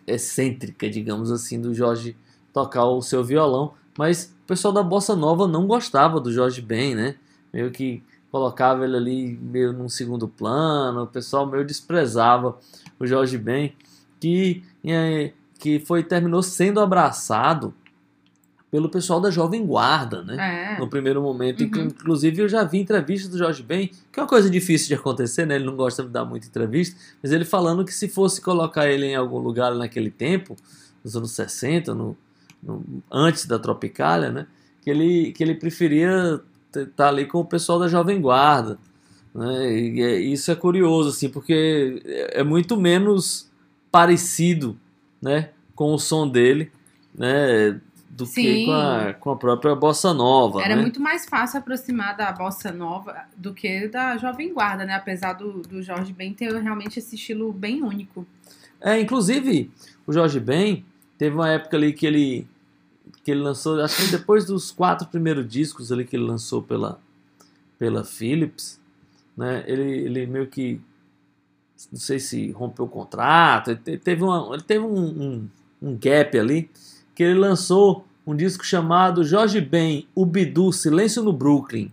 [0.07, 2.17] excêntrica, digamos assim, do Jorge
[2.53, 3.75] tocar o seu violão.
[3.97, 7.15] Mas pessoal da bossa nova não gostava do Jorge Ben, né?
[7.53, 12.59] Meio que colocava ele ali meio num segundo plano, o pessoal meio desprezava
[12.99, 13.73] o Jorge Ben,
[14.21, 17.73] que, é, que foi terminou sendo abraçado
[18.71, 20.75] pelo pessoal da Jovem Guarda, né?
[20.77, 20.79] É.
[20.79, 21.61] no primeiro momento.
[21.61, 21.67] Uhum.
[21.67, 24.95] Inclu- Inclusive, eu já vi entrevistas do Jorge Ben, que é uma coisa difícil de
[24.95, 25.55] acontecer, né?
[25.57, 29.07] Ele não gosta de dar muita entrevista, mas ele falando que se fosse colocar ele
[29.07, 30.55] em algum lugar naquele tempo,
[31.03, 32.17] nos anos 60, no, no-
[33.11, 34.47] antes da Tropicália, né?
[34.83, 36.41] Que ele, que ele preferia
[36.75, 38.79] estar ali com o pessoal da Jovem Guarda.
[39.35, 39.79] Né?
[39.79, 43.51] E é- isso é curioso, assim, porque é é muito menos
[43.91, 44.79] parecido
[45.21, 45.51] né?
[45.75, 46.71] com o som dele,
[47.15, 47.81] né?
[48.11, 48.67] Do que Sim.
[48.67, 50.61] com a, com a própria bossa nova.
[50.61, 50.83] Era né?
[50.83, 54.95] muito mais fácil aproximar da bossa nova do que da Jovem Guarda, né?
[54.95, 58.27] Apesar do, do Jorge Ben ter realmente esse estilo bem único.
[58.81, 59.71] É, inclusive,
[60.05, 60.85] o Jorge Ben
[61.19, 62.47] teve uma época ali que ele
[63.25, 66.99] que ele lançou, acho que depois dos quatro primeiros discos ali que ele lançou pela
[67.79, 68.81] pela Philips,
[69.37, 69.65] né?
[69.67, 70.81] Ele, ele meio que
[71.93, 75.49] não sei se rompeu o contrato, ele te- teve uma, ele teve um, um,
[75.83, 76.69] um gap ali
[77.15, 81.91] que ele lançou um disco chamado Jorge Ben, o Bidu, Silêncio no Brooklyn.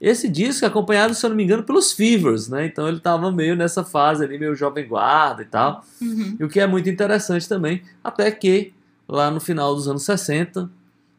[0.00, 2.64] Esse disco é acompanhado, se eu não me engano, pelos Fevers, né?
[2.64, 5.84] Então ele tava meio nessa fase ali, meio jovem guarda e tal.
[6.00, 6.36] Uhum.
[6.40, 8.72] E o que é muito interessante também, até que
[9.06, 10.70] lá no final dos anos 60,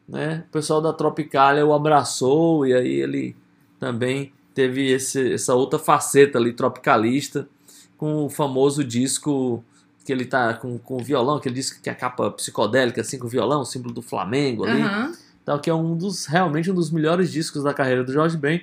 [0.08, 3.36] né, o pessoal da Tropicália o abraçou e aí ele
[3.78, 7.48] também teve esse, essa outra faceta ali tropicalista
[7.96, 9.64] com o famoso disco
[10.04, 13.18] que ele tá com, com o violão, aquele disco que é a capa psicodélica assim
[13.18, 14.82] com o violão, o símbolo do Flamengo ali.
[14.82, 15.12] Aham.
[15.44, 18.62] Tal, que é um dos realmente um dos melhores discos da carreira do Jorge Ben.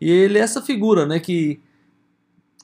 [0.00, 1.60] E ele é essa figura, né, que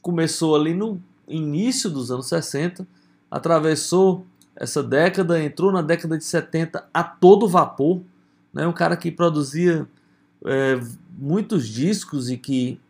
[0.03, 2.87] começou ali no início dos anos 60,
[3.31, 8.03] atravessou essa década, entrou na década de 70 a todo vapor,
[8.53, 9.89] né, um cara que produzia
[10.45, 10.81] é,
[11.17, 12.81] muitos discos e que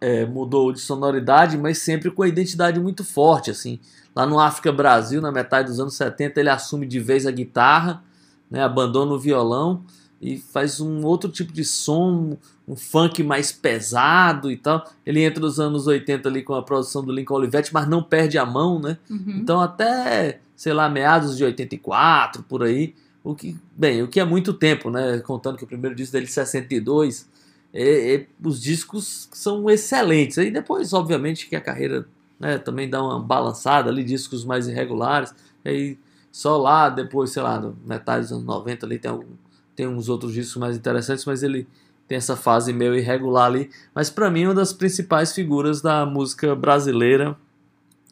[0.00, 3.78] é, mudou de sonoridade, mas sempre com a identidade muito forte, assim.
[4.16, 8.02] Lá no África Brasil, na metade dos anos 70, ele assume de vez a guitarra,
[8.50, 9.84] né, abandona o violão
[10.20, 12.36] e faz um outro tipo de som,
[12.68, 14.86] um funk mais pesado e tal.
[15.06, 18.36] Ele entra nos anos 80 ali com a produção do Lincoln Olivetti, mas não perde
[18.36, 18.98] a mão, né?
[19.08, 19.38] Uhum.
[19.38, 24.24] Então até, sei lá, meados de 84, por aí, o que, bem, o que é
[24.24, 25.20] muito tempo, né?
[25.20, 27.28] Contando que o primeiro disco dele é 62,
[27.72, 30.36] é, é, os discos são excelentes.
[30.36, 32.06] Aí depois, obviamente, que a carreira
[32.38, 35.34] né, também dá uma balançada ali, discos mais irregulares.
[35.64, 35.98] Aí
[36.32, 39.26] só lá, depois, sei lá, metade dos anos 90 ali tem, algum,
[39.74, 41.66] tem uns outros discos mais interessantes, mas ele
[42.06, 43.70] tem essa fase meio irregular ali.
[43.94, 47.36] Mas para mim é uma das principais figuras da música brasileira.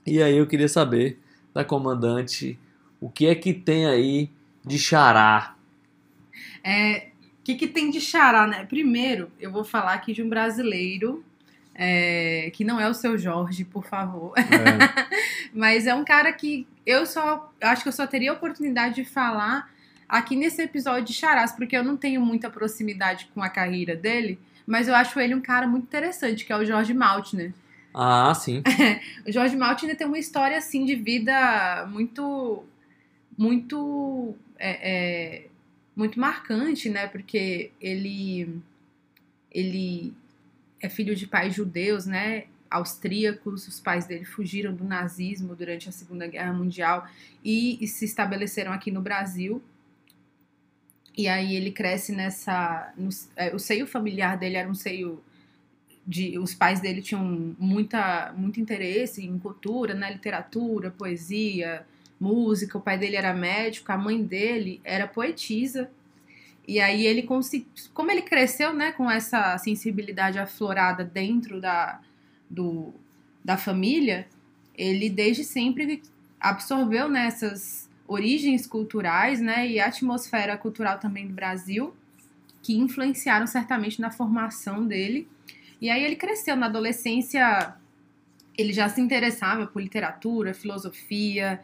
[0.07, 1.20] E aí eu queria saber
[1.52, 2.59] da comandante
[3.00, 4.31] o que é que tem aí
[4.64, 5.54] de xará.
[6.62, 7.09] É,
[7.40, 8.64] o que, que tem de xará, né?
[8.66, 11.24] Primeiro, eu vou falar aqui de um brasileiro,
[11.81, 14.35] é, que não é o seu Jorge, por favor.
[15.55, 17.53] Mas é um cara que eu só.
[17.61, 19.71] Eu acho que eu só teria a oportunidade de falar
[20.09, 24.41] aqui nesse episódio de Charás, porque eu não tenho muita proximidade com a carreira dele.
[24.67, 27.55] Mas eu acho ele um cara muito interessante, que é o Jorge Maltner.
[27.95, 28.62] Ah, sim.
[29.25, 32.64] O Jorge Maltner tem uma história assim de vida muito,
[33.37, 35.47] muito, é, é,
[35.95, 37.07] muito marcante, né?
[37.07, 38.61] Porque ele,
[39.51, 40.12] ele
[40.81, 42.45] é filho de pais judeus, né?
[42.71, 47.09] Austríacos, os pais dele fugiram do nazismo durante a Segunda Guerra Mundial
[47.45, 49.62] e, e se estabeleceram aqui no Brasil.
[51.17, 55.23] E aí ele cresce nessa, no- é, o seio familiar dele era um seio
[56.07, 57.25] de, os pais dele tinham
[57.59, 61.87] muita, muito interesse em cultura, né, literatura, poesia,
[62.21, 62.79] música.
[62.79, 65.91] O pai dele era médico, a mãe dele era poetisa.
[66.68, 71.98] E aí ele consegui, como ele cresceu, né, com essa sensibilidade aflorada dentro da,
[72.48, 72.92] do,
[73.42, 74.28] da família,
[74.76, 76.02] ele desde sempre
[76.38, 81.96] absorveu nessas origens culturais, né, e a atmosfera cultural também do Brasil,
[82.62, 85.26] que influenciaram certamente na formação dele.
[85.81, 87.76] E aí ele cresceu na adolescência,
[88.59, 91.62] ele já se interessava por literatura, filosofia,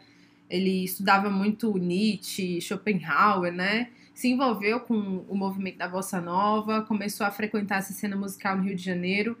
[0.49, 3.89] ele estudava muito Nietzsche, Schopenhauer, né?
[4.15, 8.63] Se envolveu com o movimento da bossa nova, começou a frequentar essa cena musical no
[8.63, 9.37] Rio de Janeiro.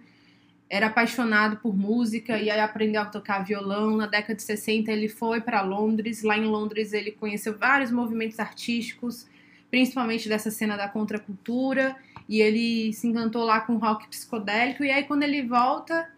[0.69, 3.97] Era apaixonado por música e aí aprendeu a tocar violão.
[3.97, 6.21] Na década de 60 ele foi para Londres.
[6.21, 9.25] Lá em Londres ele conheceu vários movimentos artísticos,
[9.71, 11.95] principalmente dessa cena da contracultura
[12.27, 14.83] e ele se encantou lá com rock psicodélico.
[14.83, 16.09] E aí, quando ele volta,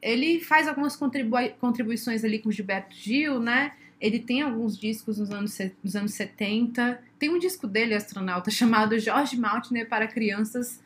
[0.00, 3.72] ele faz algumas contribui contribuições ali com Gilberto Gil, né?
[4.04, 7.00] Ele tem alguns discos nos anos, nos anos 70.
[7.18, 10.78] Tem um disco dele, astronauta, chamado Jorge Maltner para crianças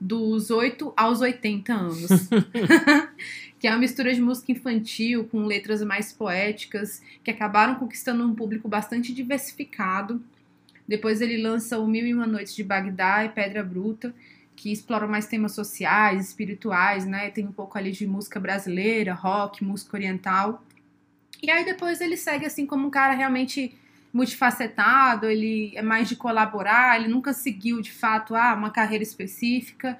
[0.00, 2.08] dos 8 aos 80 anos.
[3.60, 8.34] que é uma mistura de música infantil com letras mais poéticas, que acabaram conquistando um
[8.34, 10.22] público bastante diversificado.
[10.88, 14.14] Depois ele lança o Mil e Uma Noites de Bagdá e Pedra Bruta,
[14.56, 17.28] que exploram mais temas sociais, espirituais, né?
[17.28, 20.64] Tem um pouco ali de música brasileira, rock, música oriental.
[21.42, 23.76] E aí depois ele segue assim como um cara realmente
[24.12, 29.98] multifacetado, ele é mais de colaborar, ele nunca seguiu de fato ah, uma carreira específica.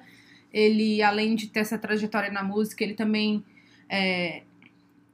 [0.53, 3.43] Ele, além de ter essa trajetória na música, ele também
[3.89, 4.43] é,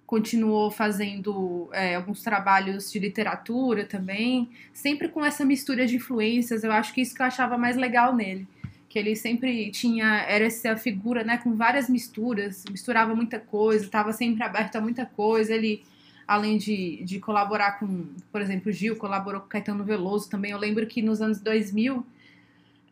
[0.06, 6.64] continuou fazendo é, alguns trabalhos de literatura também, sempre com essa mistura de influências.
[6.64, 8.46] Eu acho que isso que eu achava mais legal nele.
[8.90, 14.12] Que ele sempre tinha, era essa figura, né, com várias misturas, misturava muita coisa, estava
[14.12, 15.54] sempre aberto a muita coisa.
[15.54, 15.84] Ele,
[16.30, 20.52] além de, de colaborar com, por exemplo, Gil colaborou com Caetano Veloso também.
[20.52, 22.06] Eu lembro que nos anos 2000,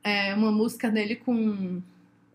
[0.03, 1.79] é, uma música dele com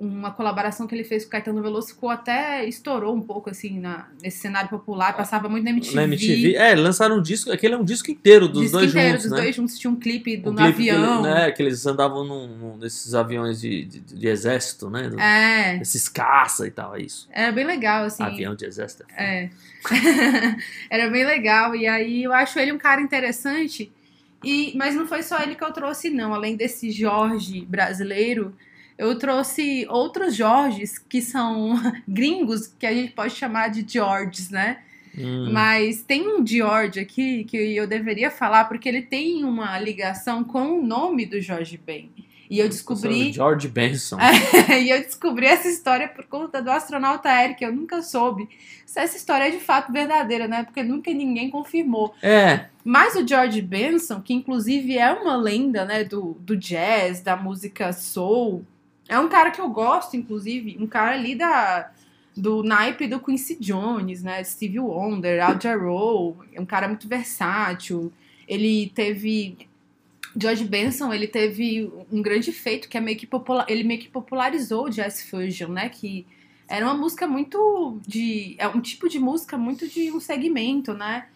[0.02, 4.08] uma colaboração que ele fez com Caetano Veloso ficou até estourou um pouco assim na,
[4.20, 5.94] nesse cenário popular, passava muito na MTV.
[5.94, 6.56] Na MTV.
[6.56, 9.32] É, lançaram um disco, aquele é um disco inteiro dos disco dois inteiro, juntos, dos
[9.32, 9.42] né?
[9.42, 11.22] dois juntos tinha um clipe do Um clipe que avião.
[11.22, 15.08] né, que eles andavam num, num desses aviões de, de, de exército, né?
[15.18, 17.28] É, Esses caça e tal, é isso.
[17.30, 18.24] era bem legal assim.
[18.24, 19.04] Avião de exército.
[19.16, 19.50] É.
[20.90, 21.74] Era bem legal.
[21.74, 23.90] E aí eu acho ele um cara interessante.
[24.44, 26.34] E, mas não foi só ele que eu trouxe, não.
[26.34, 28.54] Além desse Jorge brasileiro,
[28.98, 31.74] eu trouxe outros Jorges que são
[32.06, 34.78] gringos, que a gente pode chamar de Georges, né?
[35.16, 35.50] Hum.
[35.52, 40.78] Mas tem um George aqui que eu deveria falar, porque ele tem uma ligação com
[40.78, 42.10] o nome do Jorge Ben.
[42.48, 43.32] E eu descobri.
[43.32, 44.18] George Benson.
[44.78, 48.46] e eu descobri essa história por conta do astronauta que eu nunca soube
[48.92, 50.62] se essa história é de fato verdadeira, né?
[50.62, 52.14] Porque nunca ninguém confirmou.
[52.22, 57.34] É, Mas o George Benson, que inclusive é uma lenda, né, do, do jazz, da
[57.34, 58.66] música soul,
[59.12, 61.90] é um cara que eu gosto, inclusive, um cara ali da,
[62.34, 68.10] do naipe do Quincy Jones, né, Stevie Wonder, Al Jarreau, é um cara muito versátil.
[68.48, 69.58] Ele teve
[70.34, 74.08] George Benson, ele teve um grande feito que é meio que popula- ele meio que
[74.08, 76.26] popularizou o jazz fusion, né, que
[76.66, 81.26] era uma música muito de é um tipo de música muito de um segmento, né?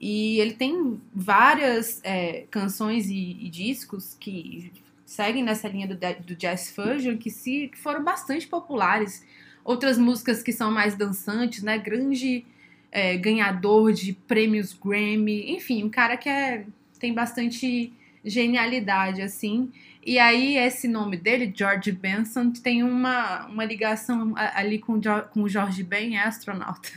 [0.00, 4.72] E ele tem várias é, canções e, e discos que
[5.06, 9.24] seguem nessa linha do, do jazz fusion que se que foram bastante populares.
[9.64, 11.78] Outras músicas que são mais dançantes, né?
[11.78, 12.44] Grande
[12.90, 16.66] é, ganhador de prêmios Grammy, enfim, um cara que é,
[16.98, 17.92] tem bastante
[18.24, 19.70] genialidade, assim.
[20.04, 25.00] E aí, esse nome dele, George Benson, tem uma, uma ligação ali com,
[25.32, 26.88] com o George Ben, é astronauta.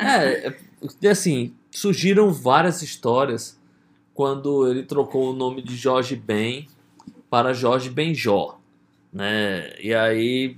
[0.00, 0.54] é,
[1.02, 3.58] é, assim, surgiram várias histórias
[4.12, 6.66] quando ele trocou o nome de Jorge Ben
[7.30, 8.58] para Jorge Benjó,
[9.12, 9.72] né?
[9.80, 10.56] E aí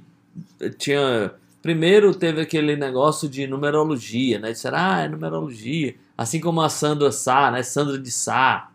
[0.79, 4.53] tinha primeiro teve aquele negócio de numerologia, né?
[4.53, 7.63] Disseram, ah, é numerologia, assim como a Sandra Sá, né?
[7.63, 8.71] Sandra de Sá.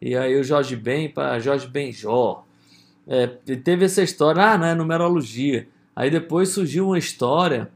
[0.00, 2.44] E aí o Jorge Ben para Jorge Benjó.
[3.06, 5.66] É, teve essa história, ah, não é numerologia.
[5.96, 7.70] Aí depois surgiu uma história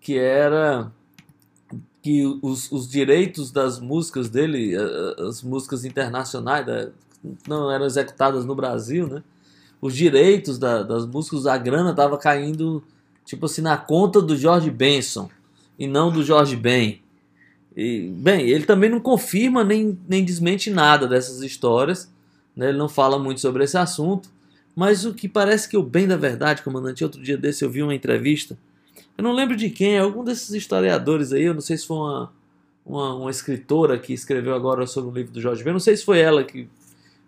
[0.00, 0.90] que era
[2.02, 4.74] que os, os direitos das músicas dele,
[5.28, 6.88] as músicas internacionais, da-
[7.46, 9.22] não eram executadas no Brasil, né?
[9.80, 12.82] Os direitos da- das músicas, a grana tava caindo,
[13.24, 15.28] tipo assim, na conta do George Benson
[15.78, 17.00] e não do George Ben.
[17.76, 22.10] E, bem, ele também não confirma nem, nem desmente nada dessas histórias,
[22.56, 22.70] né?
[22.70, 24.30] Ele não fala muito sobre esse assunto,
[24.74, 27.82] mas o que parece que o bem da verdade, comandante, outro dia desse eu vi
[27.82, 28.56] uma entrevista
[29.16, 31.96] eu não lembro de quem, é algum desses historiadores aí, eu não sei se foi
[31.96, 32.32] uma,
[32.84, 36.04] uma, uma escritora que escreveu agora sobre o livro do Jorge Ben, não sei se
[36.04, 36.68] foi ela que.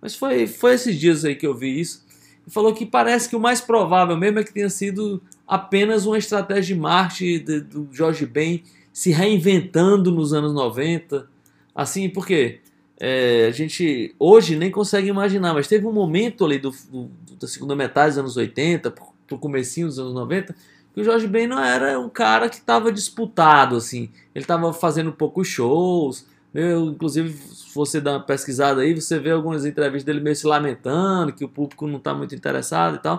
[0.00, 2.04] Mas foi, foi esses dias aí que eu vi isso.
[2.46, 6.16] E falou que parece que o mais provável mesmo é que tenha sido apenas uma
[6.18, 11.28] estratégia de marketing de- do Jorge Ben se reinventando nos anos 90.
[11.74, 12.60] Assim, porque
[13.00, 17.46] é, a gente hoje nem consegue imaginar, mas teve um momento ali do, do- da
[17.46, 20.54] segunda metade dos anos 80, pro, comecinho dos anos 90,
[20.94, 24.08] que o Jorge Ben não era um cara que estava disputado, assim.
[24.34, 26.26] Ele estava fazendo poucos shows.
[26.54, 30.46] Eu, inclusive, se você dar uma pesquisada aí, você vê algumas entrevistas dele meio se
[30.46, 33.18] lamentando, que o público não está muito interessado e tal.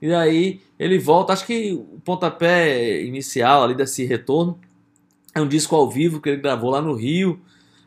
[0.00, 4.58] E aí ele volta, acho que o pontapé inicial ali desse retorno
[5.34, 7.40] é um disco ao vivo que ele gravou lá no Rio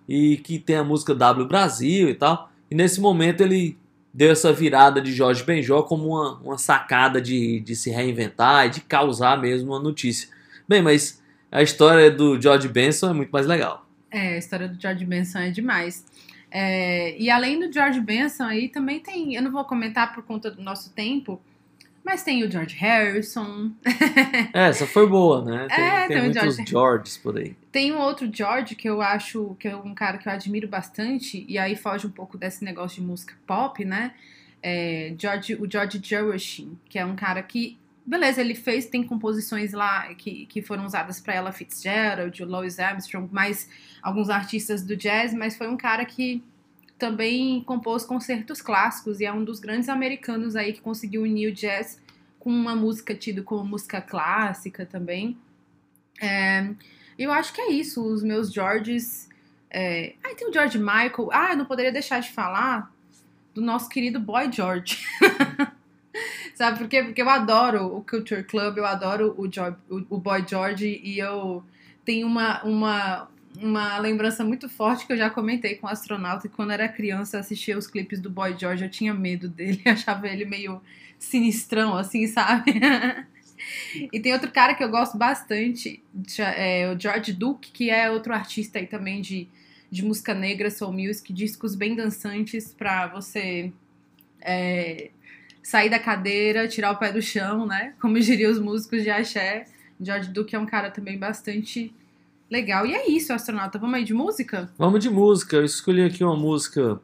[0.07, 2.49] e que tem a música W Brasil e tal.
[2.69, 3.77] E nesse momento ele
[4.13, 8.69] deu essa virada de Jorge Benjó como uma, uma sacada de, de se reinventar e
[8.69, 10.29] de causar mesmo uma notícia.
[10.67, 13.88] Bem, mas a história do George Benson é muito mais legal.
[14.11, 16.05] É, a história do George Benson é demais.
[16.51, 20.49] É, e além do George Benson aí também tem, eu não vou comentar por conta
[20.49, 21.39] do nosso tempo,
[22.03, 23.71] mas tem o George Harrison,
[24.53, 25.67] É, essa foi boa, né?
[25.69, 26.71] Tem, É, tem tem muitos George.
[26.71, 27.55] Georges por aí.
[27.71, 31.45] Tem um outro George que eu acho que é um cara que eu admiro bastante,
[31.47, 34.13] e aí foge um pouco desse negócio de música pop, né?
[34.63, 37.77] É, George, o George Gershwin, que é um cara que,
[38.09, 42.79] beleza, ele fez, tem composições lá que, que foram usadas para ela Fitzgerald, o Louis
[42.79, 43.69] Armstrong, mais
[44.01, 46.43] alguns artistas do jazz, mas foi um cara que
[46.97, 51.53] também compôs concertos clássicos e é um dos grandes americanos aí que conseguiu unir o
[51.53, 52.01] jazz
[52.39, 55.37] com uma música tido como música clássica também.
[56.19, 56.67] É,
[57.17, 59.29] eu acho que é isso, os meus Georges.
[59.69, 60.15] É...
[60.23, 61.29] Ah, tem o George Michael.
[61.31, 62.91] Ah, eu não poderia deixar de falar
[63.53, 65.05] do nosso querido Boy George.
[66.55, 67.03] Sabe por quê?
[67.03, 71.63] Porque eu adoro o Culture Club, eu adoro o, o, Boy George e eu
[72.05, 76.55] tenho uma, uma, uma lembrança muito forte que eu já comentei com o astronauta que
[76.55, 80.27] quando era criança eu assistia os clipes do Boy George, eu tinha medo dele, achava
[80.27, 80.81] ele meio
[81.17, 82.73] sinistrão, assim, sabe?
[84.13, 86.01] E tem outro cara que eu gosto bastante,
[86.39, 89.49] é o George Duke, que é outro artista aí também de,
[89.91, 93.73] de música negra, soul music, discos bem dançantes pra você
[94.41, 95.11] é,
[95.69, 97.93] sair da cadeira, tirar o pé do chão, né?
[98.01, 99.65] Como diriam os músicos de axé.
[100.01, 101.93] George Duke é um cara também bastante
[102.49, 102.87] legal.
[102.87, 103.77] E é isso, astronauta.
[103.77, 104.71] Vamos aí de música?
[104.79, 105.57] Vamos de música.
[105.57, 106.99] Eu escolhi aqui uma música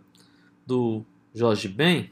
[0.65, 2.09] do Jorge Ben,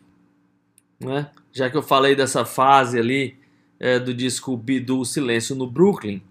[1.00, 1.32] né?
[1.52, 3.36] Já que eu falei dessa fase ali
[3.80, 6.22] é, do disco Bidu Silêncio no Brooklyn.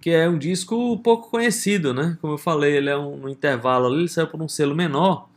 [0.00, 2.16] que é um disco pouco conhecido, né?
[2.22, 5.28] Como eu falei, ele é um, no intervalo ali, ele saiu por um selo menor.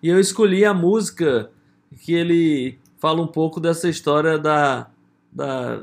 [0.00, 1.50] E eu escolhi a música
[1.98, 4.86] que ele fala um pouco dessa história da,
[5.32, 5.82] da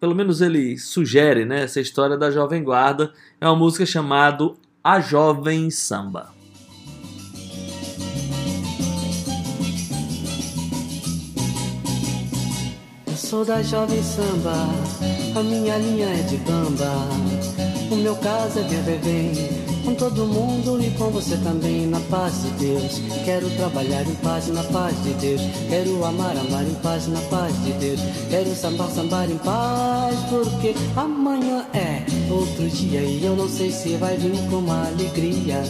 [0.00, 3.12] pelo menos ele sugere, né, essa história da Jovem Guarda.
[3.38, 4.50] É uma música chamada
[4.82, 6.32] A Jovem Samba.
[13.06, 14.54] Eu sou da jovem samba,
[15.38, 16.90] a minha linha é de bamba.
[17.92, 22.42] O meu caso é viver bem, com todo mundo e com você também, na paz
[22.42, 23.00] de Deus.
[23.24, 25.40] Quero trabalhar em paz, na paz de Deus.
[25.68, 28.00] Quero amar, amar em paz, na paz de Deus.
[28.30, 33.96] Quero sambar, sambar em paz, porque amanhã é outro dia e eu não sei se
[33.96, 35.62] vai vir com uma alegria.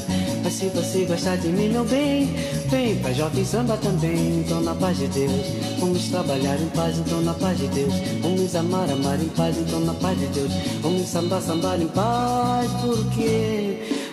[0.42, 2.26] Mas se você gostar de mim, meu bem,
[2.68, 4.40] vem pra jovem samba também.
[4.40, 5.46] Então, na paz de Deus,
[5.80, 7.94] vamos trabalhar em paz, então, na paz de Deus.
[8.22, 10.52] Vamos amar, amar em paz, então, na paz de Deus.
[10.82, 14.03] Vamos sambar, sambar em paz, porque.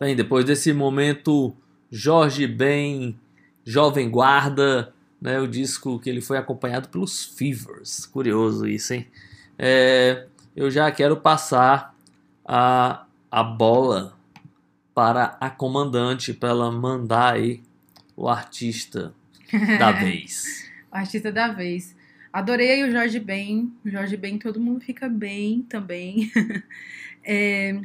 [0.00, 1.54] Bem, depois desse momento,
[1.90, 3.18] Jorge bem
[3.64, 8.04] Jovem Guarda, né, o disco que ele foi acompanhado pelos Fevers.
[8.06, 9.06] Curioso isso, hein?
[9.56, 11.94] É, eu já quero passar
[12.44, 14.14] a, a bola
[14.94, 17.65] para a comandante, para ela mandar aí
[18.16, 19.14] o artista
[19.78, 20.70] da vez.
[20.90, 21.94] O artista da vez.
[22.32, 23.72] Adorei aí o Jorge Ben.
[23.84, 26.30] O Jorge Ben, todo mundo fica bem também.
[27.28, 27.80] É,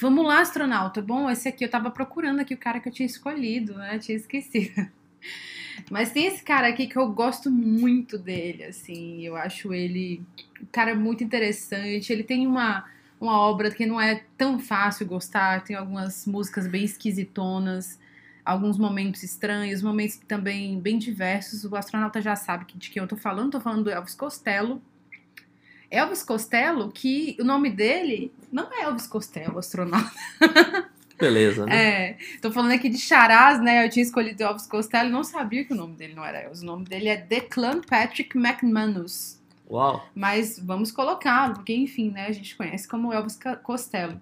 [0.00, 1.02] vamos lá, astronauta.
[1.02, 3.98] Bom, esse aqui eu tava procurando aqui o cara que eu tinha escolhido, né?
[3.98, 4.88] Tinha esquecido.
[5.90, 9.22] Mas tem esse cara aqui que eu gosto muito dele, assim.
[9.22, 10.22] Eu acho ele
[10.62, 12.12] um cara muito interessante.
[12.12, 12.84] Ele tem uma,
[13.20, 15.64] uma obra que não é tão fácil gostar.
[15.64, 17.98] Tem algumas músicas bem esquisitonas,
[18.46, 21.64] alguns momentos estranhos, momentos também bem diversos.
[21.64, 23.50] O astronauta já sabe de quem eu tô falando.
[23.50, 24.80] Tô falando do Elvis Costello.
[25.90, 30.10] Elvis Costello, que o nome dele não é Elvis Costello, astronauta.
[31.18, 32.10] Beleza, né?
[32.10, 33.86] É, tô falando aqui de Charás, né?
[33.86, 36.62] Eu tinha escolhido Elvis Costello e não sabia que o nome dele não era Elvis.
[36.62, 39.40] O nome dele é Declan Patrick McManus.
[39.68, 40.06] Uau.
[40.14, 42.26] Mas vamos colocá-lo, porque enfim, né?
[42.26, 44.20] A gente conhece como Elvis Costello.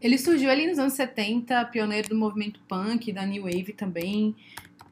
[0.00, 4.34] Ele surgiu ali nos anos 70, pioneiro do movimento punk, da New Wave também.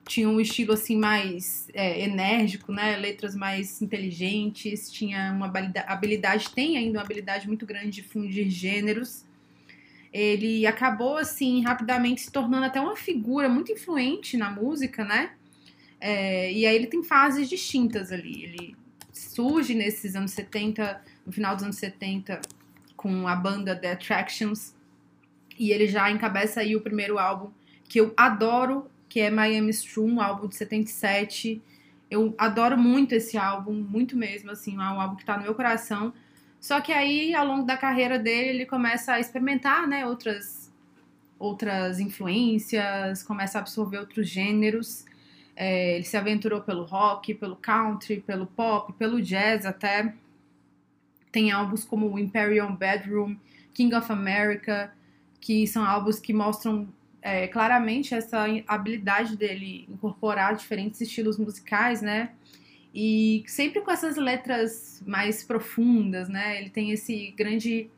[0.07, 2.97] Tinha um estilo assim mais é, enérgico, né?
[2.97, 8.51] Letras mais inteligentes, tinha uma habilida- habilidade, tem ainda uma habilidade muito grande de fundir
[8.51, 9.25] gêneros.
[10.13, 15.33] Ele acabou assim rapidamente se tornando até uma figura muito influente na música, né?
[16.01, 18.45] É, e aí ele tem fases distintas ali.
[18.45, 18.77] Ele
[19.13, 22.41] surge nesses anos 70, no final dos anos 70,
[22.97, 24.74] com a banda The Attractions.
[25.59, 27.51] E ele já encabeça aí o primeiro álbum
[27.89, 31.63] que eu adoro, que é Miami Strum, um álbum de 77.
[32.11, 35.55] Eu adoro muito esse álbum, muito mesmo, assim, é um álbum que tá no meu
[35.55, 36.13] coração.
[36.61, 40.73] Só que aí, ao longo da carreira dele, ele começa a experimentar, né, outras,
[41.39, 45.05] outras influências, começa a absorver outros gêneros.
[45.55, 50.15] É, ele se aventurou pelo rock, pelo country, pelo pop, pelo jazz até.
[51.31, 53.37] Tem álbuns como Imperial Bedroom,
[53.73, 54.93] King of America,
[55.45, 56.89] que são álbuns que mostram
[57.21, 62.31] é, claramente essa habilidade dele incorporar diferentes estilos musicais, né?
[62.95, 66.59] E sempre com essas letras mais profundas, né?
[66.59, 67.91] Ele tem esse grande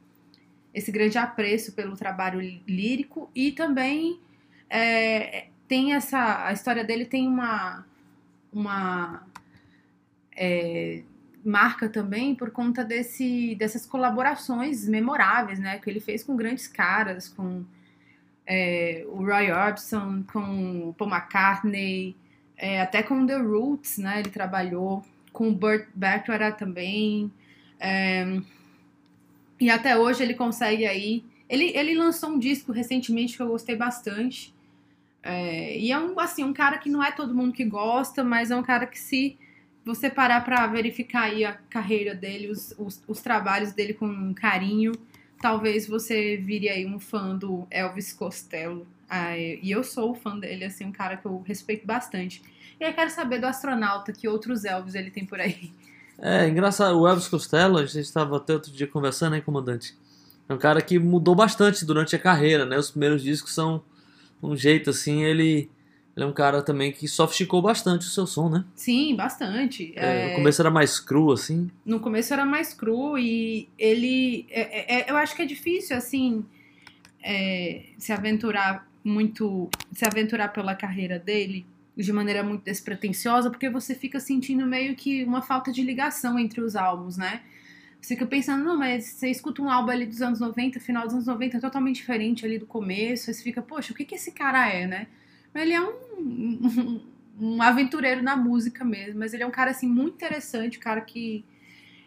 [0.74, 4.18] esse grande apreço pelo trabalho lírico e também
[4.68, 7.86] é, tem essa a história dele tem uma
[8.52, 9.24] uma
[10.36, 11.04] é,
[11.46, 15.78] marca também por conta desse dessas colaborações memoráveis, né?
[15.78, 17.64] Que ele fez com grandes caras, com
[18.46, 22.16] é, o Roy Orbison, com o Paul McCartney,
[22.56, 24.20] é, até com The Roots, né?
[24.20, 27.30] Ele trabalhou com o Burt Bacharach também.
[27.80, 28.40] é,
[29.60, 31.24] e até hoje ele consegue aí.
[31.48, 34.54] Ele, ele lançou um disco recentemente que eu gostei bastante.
[35.22, 38.50] É, e é um, assim, um cara que não é todo mundo que gosta, mas
[38.50, 39.36] é um cara que se
[39.86, 44.90] você parar pra verificar aí a carreira dele, os, os, os trabalhos dele com carinho,
[45.40, 48.84] talvez você vire aí um fã do Elvis Costello.
[49.08, 52.42] Ah, e eu sou fã dele, assim, um cara que eu respeito bastante.
[52.80, 55.70] E aí quero saber do astronauta, que outros Elvis ele tem por aí.
[56.18, 59.94] É, engraçado, o Elvis Costello, a gente estava até outro dia conversando, hein, comandante?
[60.48, 62.76] É um cara que mudou bastante durante a carreira, né?
[62.76, 63.84] Os primeiros discos são
[64.42, 65.70] um jeito assim, ele,
[66.16, 68.64] ele é um cara também que sofisticou bastante o seu som, né?
[68.74, 69.92] Sim, bastante.
[69.94, 71.70] É, É, No começo era mais cru, assim.
[71.84, 74.46] no começo era mais cru e ele.
[74.50, 76.44] é- é- é- eu acho que é difícil, assim,
[77.22, 81.64] é, se aventurar muito se aventurar pela carreira dele
[81.96, 86.60] de maneira muito despretensiosa, porque você fica sentindo meio que uma falta de ligação entre
[86.60, 87.40] os álbuns, né?
[88.00, 91.14] Você fica pensando, não, mas você escuta um álbum ali dos anos 90, final dos
[91.14, 94.32] anos 90, totalmente diferente ali do começo, aí você fica, poxa, o que, que esse
[94.32, 95.06] cara é, né?
[95.58, 97.00] Ele é um, um,
[97.56, 101.00] um aventureiro na música mesmo, mas ele é um cara, assim, muito interessante, um cara
[101.00, 101.44] que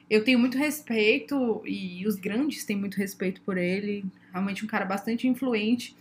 [0.10, 4.84] eu tenho muito respeito, e os grandes têm muito respeito por ele, realmente um cara
[4.84, 5.96] bastante influente.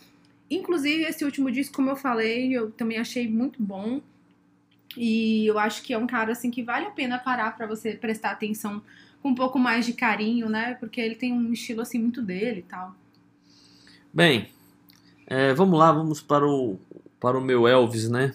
[0.51, 4.01] Inclusive, esse último disco, como eu falei, eu também achei muito bom.
[4.97, 7.93] E eu acho que é um cara assim que vale a pena parar para você
[7.93, 8.83] prestar atenção
[9.23, 10.75] com um pouco mais de carinho, né?
[10.81, 12.95] Porque ele tem um estilo assim muito dele e tal.
[14.13, 14.49] Bem,
[15.27, 16.81] é, vamos lá, vamos para o,
[17.21, 18.35] para o meu Elvis, né?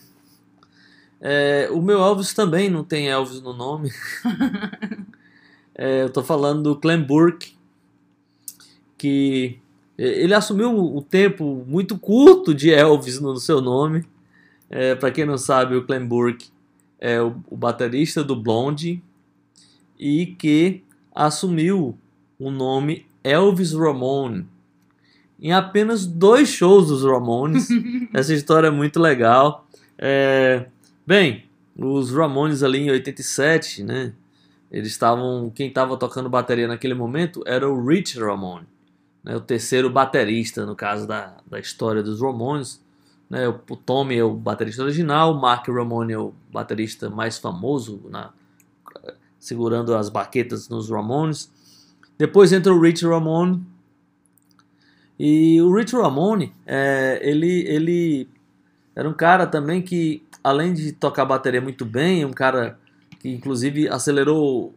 [1.22, 3.92] É, o meu Elvis também não tem Elvis no nome.
[5.76, 7.56] É, eu tô falando do Clem Burke,
[8.96, 9.58] que
[9.98, 14.06] ele assumiu um tempo muito curto de Elvis no seu nome.
[14.70, 16.50] É, para quem não sabe, o Clem Burke
[17.00, 19.02] é o, o baterista do Blondie
[19.98, 21.98] e que assumiu
[22.38, 24.48] o nome Elvis Ramone
[25.40, 27.68] em apenas dois shows dos Ramones.
[28.14, 29.68] Essa história é muito legal.
[29.98, 30.68] É,
[31.06, 31.46] bem,
[31.78, 34.14] os Ramones ali em 87, né?
[34.72, 35.52] Eles estavam.
[35.54, 38.66] Quem estava tocando bateria naquele momento era o Rich Ramone,
[39.24, 42.82] né, o terceiro baterista, no caso da, da história dos Ramones.
[43.30, 47.38] Né, o, o Tommy é o baterista original, o Mark Ramone é o baterista mais
[47.38, 48.32] famoso, na,
[49.40, 51.52] segurando as baquetas nos Ramones.
[52.18, 53.64] Depois entra o Rich Ramone.
[55.20, 58.28] E o Rich Ramone, é, ele, ele
[58.96, 62.78] era um cara também que, além de tocar bateria muito bem, um cara
[63.20, 64.76] que inclusive acelerou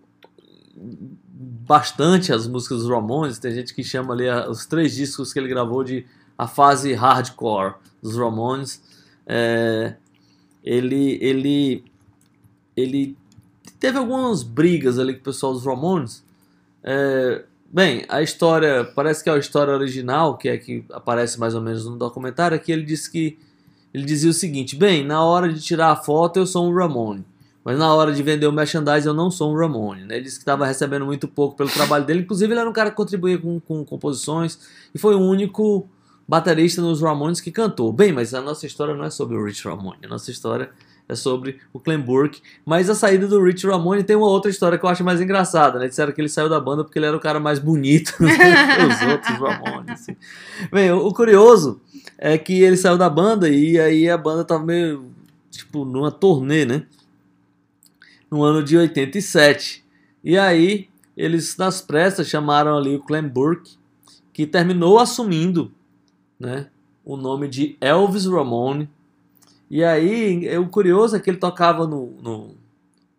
[0.76, 3.39] bastante as músicas dos Ramones.
[3.39, 6.07] Tem gente que chama ali os três discos que ele gravou de
[6.39, 8.82] a fase hardcore dos Ramones.
[9.26, 9.95] É,
[10.62, 11.84] ele, ele,
[12.76, 13.16] ele
[13.80, 16.24] teve algumas brigas ali com o pessoal dos Ramones.
[16.82, 21.54] É, bem, a história parece que é a história original, que é que aparece mais
[21.54, 23.38] ou menos no documentário, é que ele disse que
[23.92, 27.24] ele dizia o seguinte: bem, na hora de tirar a foto eu sou um Ramone.
[27.64, 30.04] Mas na hora de vender o merchandise eu não sou um Ramone.
[30.04, 30.16] Né?
[30.16, 32.20] Ele disse que estava recebendo muito pouco pelo trabalho dele.
[32.20, 34.56] Inclusive ele era um cara que contribuía com, com composições
[34.94, 35.88] e foi o único
[36.28, 37.92] baterista nos Ramones que cantou.
[37.92, 39.98] Bem, mas a nossa história não é sobre o Rich Ramone.
[40.04, 40.70] A nossa história
[41.09, 42.40] é sobre o Clem Burke.
[42.64, 45.78] Mas a saída do Rich Ramone tem uma outra história que eu acho mais engraçada.
[45.78, 45.88] Né?
[45.88, 49.02] Disseram que ele saiu da banda porque ele era o cara mais bonito que os
[49.11, 49.90] outros Ramones.
[49.90, 50.16] Assim.
[50.72, 51.80] Bem, o, o curioso
[52.18, 55.11] é que ele saiu da banda e aí a banda tava meio
[55.50, 56.86] tipo numa turnê, né?
[58.30, 59.84] no ano de 87.
[60.22, 63.76] E aí, eles nas pressas chamaram ali o Clem Burke,
[64.32, 65.72] que terminou assumindo
[66.38, 66.68] né,
[67.04, 68.88] o nome de Elvis Ramone.
[69.70, 72.54] E aí, o curioso é que ele tocava no, no,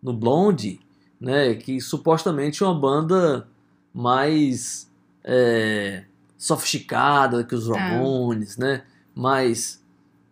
[0.01, 0.79] no Blondie,
[1.19, 3.47] né, que supostamente é uma banda
[3.93, 4.89] mais
[5.23, 6.03] é,
[6.37, 8.61] sofisticada que os Ramones, é.
[8.61, 8.83] né,
[9.13, 9.81] mais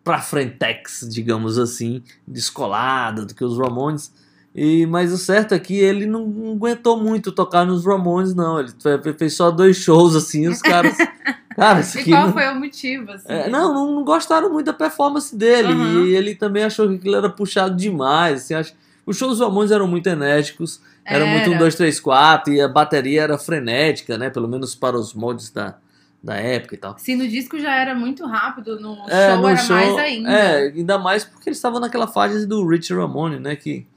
[0.04, 4.14] pra frentex, digamos assim, descolada do que os Ramones.
[4.54, 8.60] E, mas o certo é que ele não, não aguentou muito tocar nos Ramones, não.
[8.60, 8.72] Ele
[9.18, 10.96] fez só dois shows, assim, os caras.
[11.56, 12.34] Cara, isso e qual não...
[12.34, 13.12] foi o motivo?
[13.12, 13.26] Assim?
[13.28, 15.74] É, não, não, gostaram muito da performance dele.
[15.74, 16.06] Uhum.
[16.06, 18.44] E ele também achou que aquilo era puxado demais.
[18.44, 18.74] Assim, acho...
[19.06, 20.82] Os shows dos Ramones eram muito enérgicos.
[21.06, 22.52] Era, era muito um, dois, três, quatro.
[22.52, 24.30] E a bateria era frenética, né?
[24.30, 25.78] Pelo menos para os mods da,
[26.22, 26.96] da época e tal.
[26.98, 28.80] Sim, no disco já era muito rápido.
[28.80, 30.30] No é, show no era show, mais ainda.
[30.32, 33.56] É, ainda mais porque eles estavam naquela fase do Rich Ramone, né?
[33.56, 33.88] Que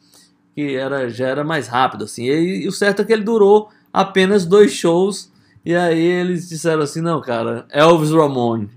[0.59, 2.25] que era, já era mais rápido, assim.
[2.25, 5.31] E, e, o certo é que ele durou apenas dois shows.
[5.65, 8.71] E aí eles disseram assim: não, cara, Elvis Ramone.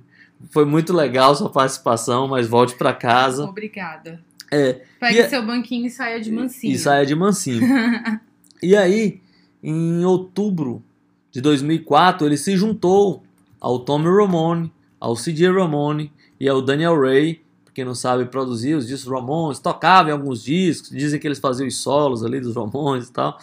[0.49, 3.45] Foi muito legal sua participação, mas volte para casa.
[3.45, 4.19] Obrigada.
[4.51, 6.73] É, Pegue e, seu banquinho e saia de mansinho.
[6.73, 7.61] E saia de mansinho.
[8.61, 9.21] e aí,
[9.63, 10.84] em outubro
[11.32, 13.23] de 2004, ele se juntou
[13.59, 17.41] ao Tommy Ramone, ao CJ Ramone e ao Daniel Ray
[17.73, 21.67] quem não sabe, produzia os discos Ramones, tocava em alguns discos, dizem que eles faziam
[21.67, 23.38] os solos ali dos Ramones e tal,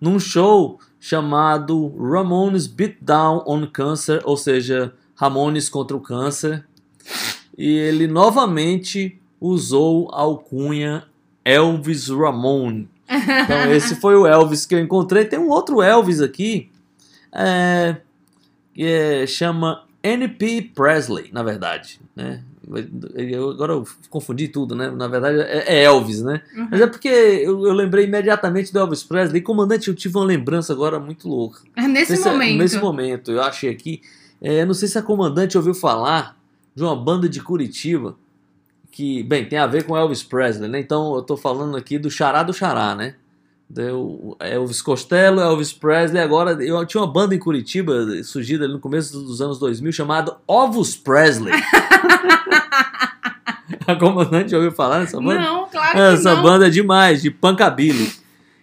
[0.00, 6.64] num show chamado Ramones Beat Down on Cancer, ou seja, Ramones contra o câncer.
[7.58, 11.04] E ele novamente usou a alcunha
[11.44, 12.88] Elvis Ramone.
[13.08, 15.24] Então esse foi o Elvis que eu encontrei.
[15.24, 16.70] Tem um outro Elvis aqui,
[17.32, 17.96] é,
[18.72, 20.70] que é, chama N.P.
[20.72, 22.00] Presley, na verdade.
[22.14, 22.44] Né?
[23.14, 24.90] Eu, agora eu confundi tudo, né?
[24.90, 26.42] Na verdade é, é Elvis, né?
[26.56, 26.68] Uhum.
[26.70, 29.42] Mas é porque eu, eu, lembrei imediatamente do Elvis Presley.
[29.42, 31.60] Comandante, eu tive uma lembrança agora muito louca.
[31.76, 32.54] Nesse momento.
[32.54, 34.00] É, nesse momento, eu achei aqui.
[34.40, 36.36] É, não sei se a comandante ouviu falar
[36.74, 38.16] de uma banda de Curitiba
[38.90, 40.78] que, bem, tem a ver com Elvis Presley, né?
[40.78, 43.14] Então eu tô falando aqui do Xará do Xará, né?
[43.74, 46.20] Deu Elvis Costello, Elvis Presley.
[46.22, 50.36] Agora, eu tinha uma banda em Curitiba, surgida ali no começo dos anos 2000, chamada
[50.46, 51.54] Ovos Presley.
[53.86, 55.40] A comandante já ouviu falar nessa banda?
[55.40, 58.12] Não, claro que Essa banda é demais, de Punkabilly.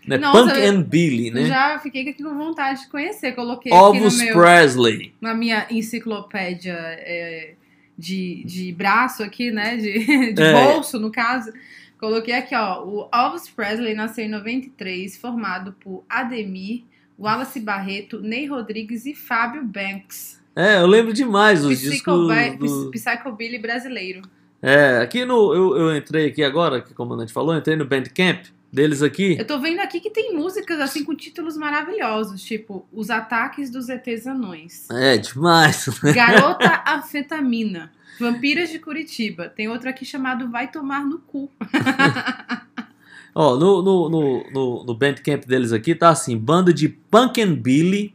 [0.07, 0.18] Né?
[0.18, 1.45] Nossa, Punk eu- and Billy, né?
[1.45, 3.34] Já fiquei aqui com vontade de conhecer.
[3.34, 5.14] Coloquei aqui Ovos no meu, Presley.
[5.20, 7.53] na minha enciclopédia é,
[7.97, 9.76] de, de braço aqui, né?
[9.78, 10.53] De, de É.
[10.53, 11.51] bolso, no caso.
[12.00, 12.84] Coloquei aqui, ó.
[12.84, 16.84] O Elvis Presley nasceu em 93, formado por Ademir,
[17.20, 20.39] Wallace Barreto, Ney Rodrigues e Fábio Banks.
[20.56, 22.28] É, eu lembro demais dos discos
[22.58, 22.91] do...
[22.91, 24.22] Psychobilly brasileiro.
[24.62, 25.54] É, aqui no...
[25.54, 29.36] Eu, eu entrei aqui agora, que o comandante falou, entrei no Bandcamp deles aqui.
[29.38, 33.89] Eu tô vendo aqui que tem músicas assim com títulos maravilhosos, tipo Os Ataques dos
[33.89, 34.89] ETs Anões.
[34.89, 35.86] É, demais.
[36.02, 36.14] né?
[36.14, 37.91] Garota Anfetamina.
[38.20, 39.47] Vampiras de Curitiba.
[39.49, 41.49] Tem outro aqui chamado Vai Tomar no Cu.
[43.34, 47.53] Ó, no, no, no, no, no Bandcamp deles aqui tá assim, banda de Punk and
[47.55, 48.13] Billy,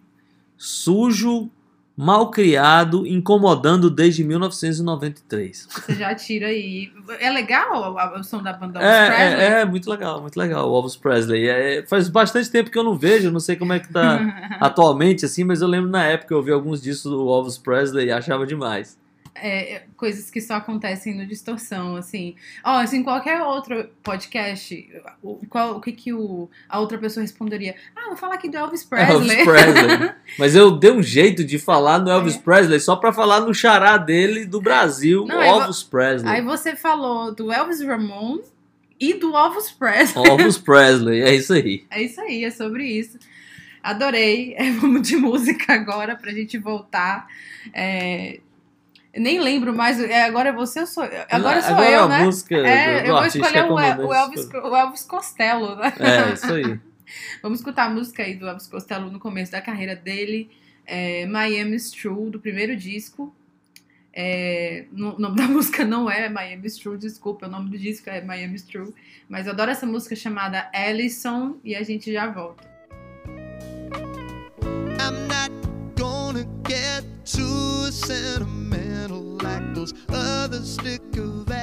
[0.57, 1.49] sujo,
[1.97, 5.69] mal criado, incomodando desde 1993.
[5.71, 6.91] Você já tira aí.
[7.21, 9.47] É legal o, o som da banda Elvis É, Presley?
[9.47, 11.49] é, é, muito legal, muito legal, o Elvis Presley.
[11.49, 14.19] É, faz bastante tempo que eu não vejo, não sei como é que tá
[14.61, 18.13] atualmente, assim, mas eu lembro na época eu ouvi alguns discos do Elvis Presley e
[18.13, 18.99] achava demais.
[19.37, 22.37] É, é, coisas que só acontecem no Distorção, assim.
[22.63, 24.89] Ó, assim, qualquer outro podcast,
[25.21, 27.75] o, qual, o que que o, a outra pessoa responderia?
[27.97, 29.31] Ah, vou falar aqui do Elvis Presley.
[29.41, 30.13] Elvis Presley.
[30.39, 32.39] Mas eu dei um jeito de falar no Elvis É.
[32.39, 36.33] Presley só pra falar no xará dele do Brasil, Não, aí Elvis Presley.
[36.33, 38.39] Aí você falou do Elvis Ramon
[39.01, 40.27] e do Elvis Presley.
[40.31, 41.85] Elvis Presley, é isso aí.
[41.91, 43.19] É isso aí, é sobre isso.
[43.83, 44.55] Adorei.
[44.57, 47.27] É, vamos de música agora pra gente voltar.
[47.73, 48.41] É,
[49.17, 50.01] nem lembro mais.
[50.01, 51.25] é, agora é você ou sou eu?
[51.31, 52.25] Agora sou Agora eu, a né?
[52.25, 55.93] música É, do eu vou artista escolher é o, o Elvis, o Elvis Costello, né?
[55.99, 56.81] É, isso aí.
[57.43, 60.51] Vamos escutar a música aí do Elvis Costello no começo da carreira dele.
[60.87, 63.35] É, Miami's True, do primeiro disco.
[64.13, 68.21] É, o nome da música não é Miami's True, desculpa, o nome do disco é
[68.21, 68.95] Miami's True.
[69.29, 72.65] Mas eu adoro essa música chamada Ellison e a gente já volta.
[75.01, 75.53] I'm not
[75.99, 78.54] gonna get too sentimental
[80.09, 81.54] Other stick around.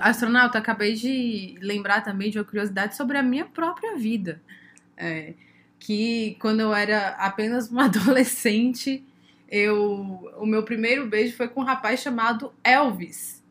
[0.00, 4.40] Astronauta, acabei de lembrar também de uma curiosidade sobre a minha própria vida.
[4.96, 5.34] É,
[5.78, 9.04] que quando eu era apenas uma adolescente,
[9.48, 13.42] eu, o meu primeiro beijo foi com um rapaz chamado Elvis.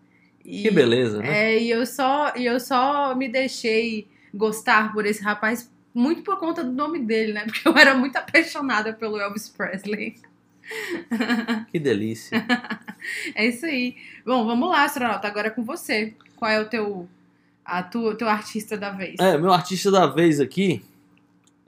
[0.46, 1.54] E- Que beleza, né?
[1.56, 6.38] É, e eu só, e eu só me deixei gostar por esse rapaz muito por
[6.38, 7.44] conta do nome dele, né?
[7.48, 10.16] Porque eu era muito apaixonada pelo Elvis Presley.
[11.72, 12.46] Que delícia.
[13.36, 13.96] É isso aí.
[14.26, 15.28] Bom, vamos lá, astronauta.
[15.30, 16.14] Agora é com você.
[16.38, 17.10] Qual é o teu,
[17.66, 19.16] a tua, teu artista da vez?
[19.20, 20.82] É, meu artista da vez aqui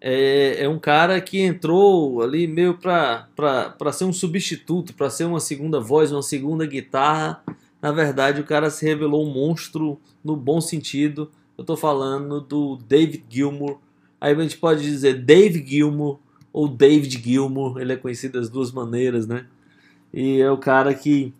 [0.01, 5.09] é, é um cara que entrou ali meio pra, pra, pra ser um substituto, pra
[5.09, 7.43] ser uma segunda voz, uma segunda guitarra.
[7.81, 11.29] Na verdade, o cara se revelou um monstro no bom sentido.
[11.57, 13.79] Eu tô falando do David Gilmour.
[14.21, 16.19] Aí a gente pode dizer Dave Gilmour
[16.53, 17.79] ou David Gilmour.
[17.79, 19.45] Ele é conhecido das duas maneiras, né?
[20.13, 21.33] E é o cara que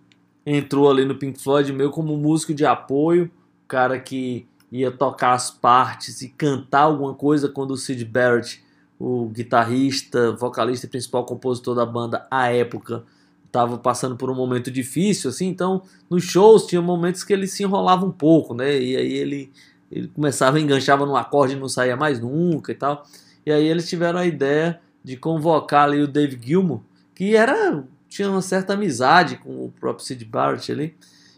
[0.51, 3.29] entrou ali no Pink Floyd meio como músico de apoio,
[3.67, 8.63] cara que ia tocar as partes e cantar alguma coisa quando o Sid Barrett,
[8.99, 13.03] o guitarrista, vocalista e principal compositor da banda à época,
[13.45, 17.63] estava passando por um momento difícil, assim, então nos shows tinha momentos que ele se
[17.63, 18.79] enrolava um pouco, né?
[18.79, 19.51] E aí ele,
[19.91, 23.05] ele começava, enganchava no acorde e não saía mais nunca e tal.
[23.45, 26.81] E aí eles tiveram a ideia de convocar ali o Dave Gilmour,
[27.15, 30.95] que era tinha uma certa amizade com o próprio Sid Barrett ali,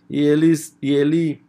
[0.10, 1.42] e eles e ele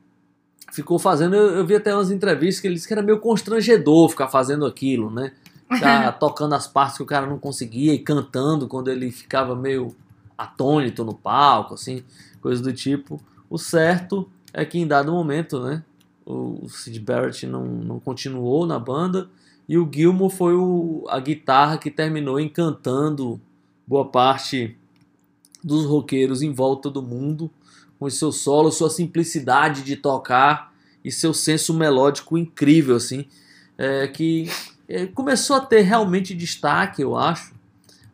[0.72, 4.08] ficou fazendo, eu, eu vi até umas entrevistas que ele disse que era meio constrangedor
[4.08, 5.32] ficar fazendo aquilo, né?
[5.68, 9.94] Ficar tocando as partes que o cara não conseguia e cantando quando ele ficava meio
[10.36, 12.02] atônito no palco, assim,
[12.40, 13.20] coisa do tipo.
[13.48, 15.82] O certo é que em dado momento, né,
[16.24, 19.28] o Sid Barrett não, não continuou na banda
[19.68, 23.40] e o Gilmour foi o, a guitarra que terminou encantando
[23.86, 24.76] boa parte
[25.62, 27.50] dos roqueiros em volta do mundo,
[27.98, 30.72] com os seus solos, sua simplicidade de tocar
[31.04, 33.26] e seu senso melódico incrível, assim,
[33.78, 34.48] é, que
[34.88, 37.54] é, começou a ter realmente destaque, eu acho,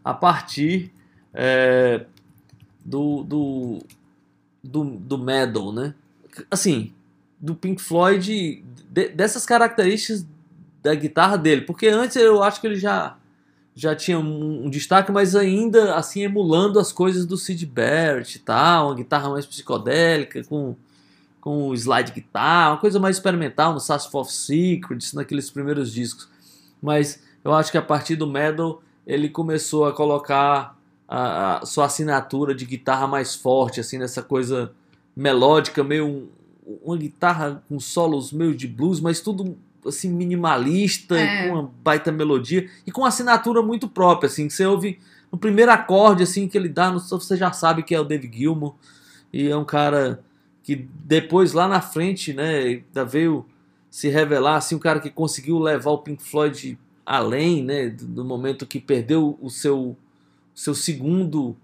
[0.04, 0.90] a partir
[1.34, 2.04] é,
[2.84, 3.78] do, do,
[4.62, 5.94] do, do metal, né?
[6.50, 6.92] Assim,
[7.40, 10.26] do Pink Floyd, de- dessas características
[10.82, 13.17] da guitarra dele, porque antes eu acho que ele já
[13.80, 18.40] já tinha um, um destaque, mas ainda assim emulando as coisas do Sid Barrett e
[18.40, 20.74] tal, uma guitarra mais psicodélica, com,
[21.40, 26.28] com slide guitar, uma coisa mais experimental no Sassy of Secrets, naqueles primeiros discos.
[26.82, 30.76] Mas eu acho que a partir do Metal ele começou a colocar
[31.06, 34.72] a, a sua assinatura de guitarra mais forte, assim, nessa coisa
[35.16, 36.28] melódica, meio um-
[36.84, 39.56] uma guitarra com solos meio de blues, mas tudo
[39.86, 41.48] assim minimalista, É.
[41.48, 44.98] com uma baita melodia e com uma assinatura muito própria, assim, que você ouve
[45.30, 48.36] no primeiro acorde assim que ele dá, no- você já sabe que é o David
[48.36, 48.74] Gilmour
[49.32, 50.22] e é um cara
[50.62, 50.74] que
[51.04, 53.44] depois lá na frente, né, veio
[53.90, 58.66] se revelar assim, um cara que conseguiu levar o Pink Floyd além, né, do momento
[58.66, 59.96] que perdeu o seu
[60.54, 61.56] seu segundo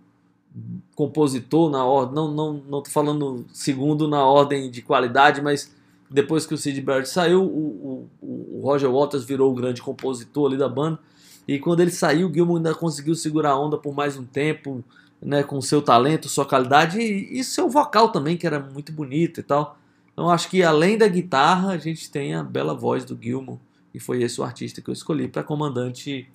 [0.95, 5.75] compositor na ordem, não, não, não tô falando segundo na ordem de qualidade, mas
[6.11, 10.49] depois que o Sid Barrett saiu, o, o, o Roger Waters virou o grande compositor
[10.49, 10.99] ali da banda,
[11.47, 14.83] e quando ele saiu, o Gilmour ainda conseguiu segurar a onda por mais um tempo,
[15.21, 19.41] né, com seu talento, sua qualidade e, e seu vocal também, que era muito bonito
[19.41, 19.79] e tal.
[20.13, 23.59] Então acho que além da guitarra, a gente tem a bela voz do Gilmour,
[23.93, 26.29] e foi esse o artista que eu escolhi para comandante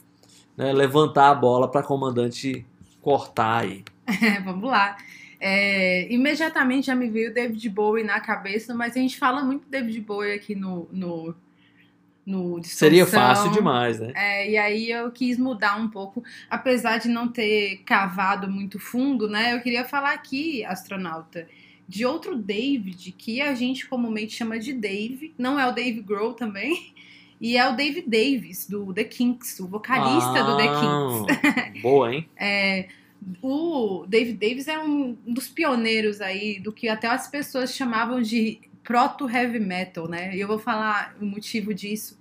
[0.56, 2.66] né, levantar a bola para comandante
[3.02, 3.84] cortar aí.
[4.44, 4.98] Vamos lá.
[5.40, 9.70] É, imediatamente já me veio o David Bowie na cabeça, mas a gente fala muito
[9.70, 11.34] David Bowie aqui no, no,
[12.26, 14.12] no Seria fácil demais, né?
[14.16, 19.30] É, e aí eu quis mudar um pouco, apesar de não ter cavado muito fundo,
[19.30, 19.54] né?
[19.54, 21.48] Eu queria falar aqui, astronauta,
[21.88, 26.34] de outro David que a gente comumente chama de Dave, não é o Dave Grohl
[26.34, 26.94] também,
[27.42, 31.46] e é o Dave Davis do The Kinks, o vocalista do The Kinks.
[31.46, 32.30] Ah, Boa, hein?
[32.38, 32.90] É,
[33.42, 38.60] o Dave Davis é um dos pioneiros aí do que até as pessoas chamavam de
[38.84, 40.36] proto-heavy metal, né?
[40.36, 42.20] E eu vou falar o motivo disso.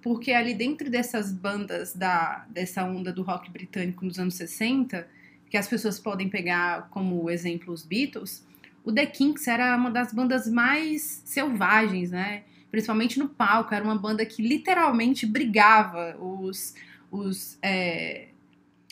[0.00, 5.06] Porque ali dentro dessas bandas da, dessa onda do rock britânico nos anos 60,
[5.50, 8.46] que as pessoas podem pegar como exemplo os Beatles,
[8.84, 12.44] o The Kinks era uma das bandas mais selvagens, né?
[12.70, 16.16] Principalmente no palco, era uma banda que literalmente brigava.
[16.20, 16.72] Os,
[17.10, 18.28] os, é,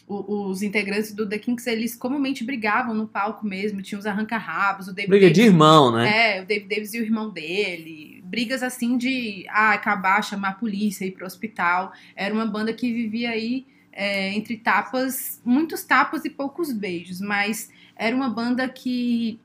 [0.06, 4.88] o- os integrantes do The Kinks, eles comumente brigavam no palco mesmo, tinham os arranca-rabos,
[4.88, 6.38] o David Briga de Davis- irmão, né?
[6.38, 8.22] é, o David Davis e o irmão dele.
[8.24, 11.92] Brigas assim de ah, acabar, chamar a polícia, ir pro hospital.
[12.16, 17.70] Era uma banda que vivia aí é, entre tapas, muitos tapas e poucos beijos, mas
[17.96, 19.38] era uma banda que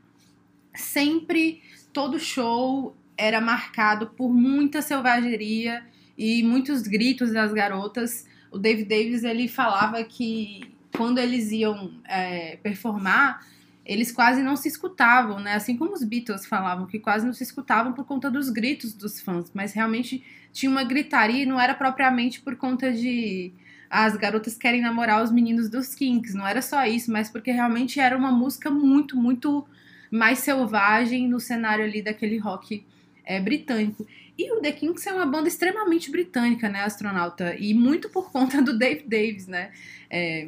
[0.73, 1.61] sempre,
[1.93, 5.83] todo show era marcado por muita selvageria
[6.17, 8.25] e muitos gritos das garotas.
[8.51, 10.61] O David Davis ele falava que
[10.95, 13.45] quando eles iam é, performar
[13.89, 15.55] eles quase não se escutavam, né?
[15.55, 19.19] Assim como os Beatles falavam que quase não se escutavam por conta dos gritos dos
[19.19, 20.23] fãs, mas realmente
[20.53, 23.51] tinha uma gritaria e não era propriamente por conta de
[23.89, 27.49] ah, as garotas querem namorar os meninos dos Kinks, não era só isso, mas porque
[27.49, 29.65] realmente era uma música muito, muito
[30.11, 32.85] mais selvagem no cenário ali daquele rock
[33.29, 34.07] é, britânico.
[34.35, 37.55] E o The Kinks é uma banda extremamente britânica, né, astronauta?
[37.55, 39.71] E muito por conta do Dave Davis, né?
[40.09, 40.47] É,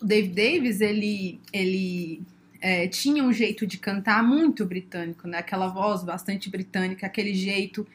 [0.00, 2.22] o Dave Davis, ele, ele
[2.58, 5.38] é, tinha um jeito de cantar muito britânico, né?
[5.38, 7.86] Aquela voz bastante britânica, aquele jeito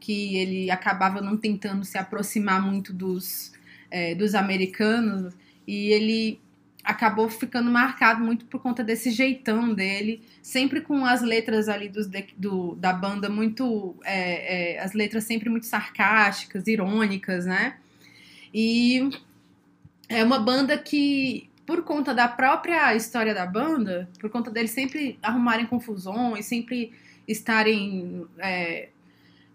[0.00, 3.52] que ele acabava não tentando se aproximar muito dos,
[3.90, 5.34] é, dos americanos
[5.66, 6.40] e ele
[6.90, 12.08] acabou ficando marcado muito por conta desse jeitão dele, sempre com as letras ali dos,
[12.36, 17.76] do, da banda muito, é, é, as letras sempre muito sarcásticas, irônicas, né?
[18.52, 19.08] E
[20.08, 25.16] é uma banda que, por conta da própria história da banda, por conta deles sempre
[25.22, 26.92] arrumarem confusões, sempre
[27.28, 28.88] estarem é,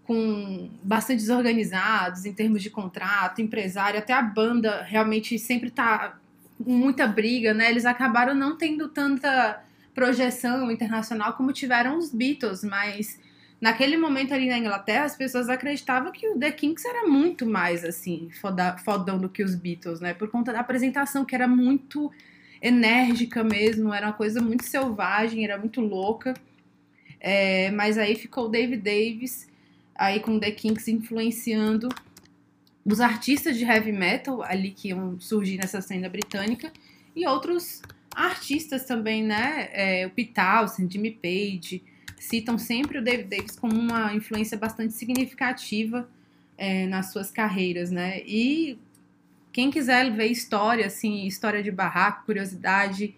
[0.06, 6.18] com bastante desorganizados em termos de contrato, empresário, até a banda realmente sempre tá
[6.60, 7.70] muita briga, né?
[7.70, 9.62] Eles acabaram não tendo tanta
[9.94, 13.20] projeção internacional como tiveram os Beatles, mas
[13.62, 17.84] naquele momento ali na Inglaterra as pessoas acreditavam que o The Kinks era muito mais
[17.86, 20.14] assim, foda, fodão do que os Beatles, né?
[20.14, 22.12] Por conta da apresentação que era muito
[22.62, 26.34] enérgica mesmo, era uma coisa muito selvagem, era muito louca.
[27.20, 29.48] É, mas aí ficou o David Davis
[29.96, 31.90] aí com The Kinks influenciando
[32.86, 36.72] os artistas de heavy metal ali que iam surgir nessa cena britânica
[37.16, 37.82] e outros
[38.16, 39.70] artistas também, né?
[39.72, 41.84] É, o Townsend, Jimmy Page,
[42.20, 46.08] citam sempre o David Davis como uma influência bastante significativa
[46.58, 48.22] é, nas suas carreiras, né?
[48.26, 48.78] E
[49.52, 53.16] quem quiser ver história, assim, história de barraco, curiosidade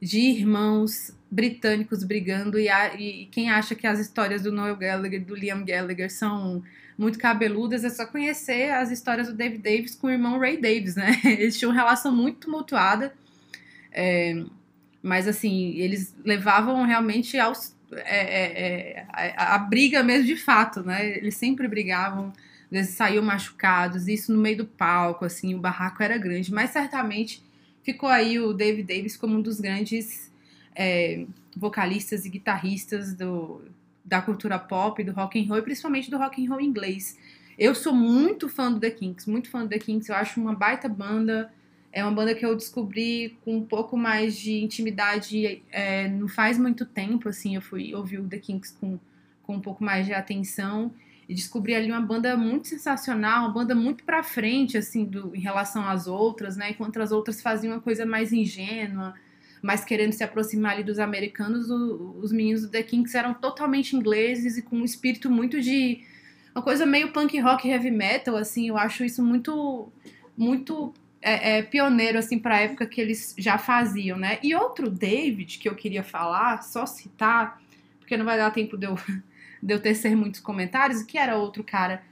[0.00, 5.20] de irmãos britânicos brigando e, a- e quem acha que as histórias do Noel Gallagher
[5.20, 6.62] e do Liam Gallagher são
[6.96, 10.94] muito cabeludas, é só conhecer as histórias do David Davis com o irmão Ray Davis,
[10.94, 11.20] né?
[11.24, 13.12] Eles tinham uma relação muito tumultuada,
[13.92, 14.44] é,
[15.02, 20.82] mas assim, eles levavam realmente aos, é, é, é, a, a briga mesmo de fato,
[20.82, 21.16] né?
[21.18, 22.32] Eles sempre brigavam,
[22.70, 27.42] vezes saíam machucados, isso no meio do palco, assim, o barraco era grande, mas certamente
[27.82, 30.32] ficou aí o David Davis como um dos grandes
[30.74, 31.24] é,
[31.56, 33.62] vocalistas e guitarristas do,
[34.04, 37.18] da cultura pop, do rock and roll, e principalmente do rock and roll inglês.
[37.58, 40.54] Eu sou muito fã do The Kinks, muito fã do The Kinks, eu acho uma
[40.54, 41.52] baita banda,
[41.92, 46.58] é uma banda que eu descobri com um pouco mais de intimidade é, não faz
[46.58, 48.98] muito tempo, assim, eu fui ouvir o The Kinks com,
[49.44, 50.92] com um pouco mais de atenção
[51.28, 55.40] e descobri ali uma banda muito sensacional, uma banda muito pra frente, assim, do, em
[55.40, 56.70] relação às outras, né?
[56.70, 59.14] Enquanto as outras faziam uma coisa mais ingênua,
[59.64, 63.96] mais querendo se aproximar ali dos americanos, o- os meninos do The Kinks eram totalmente
[63.96, 66.04] ingleses e com um espírito muito de
[66.54, 69.90] uma coisa meio punk rock heavy metal, assim, eu acho isso muito,
[70.36, 70.92] muito
[71.22, 74.38] é, é, pioneiro, assim, pra época que eles já faziam, né?
[74.42, 77.58] E outro David que eu queria falar, só citar,
[77.98, 78.94] porque não vai dar tempo de eu,
[79.62, 82.02] de eu tecer muitos comentários, que era outro cara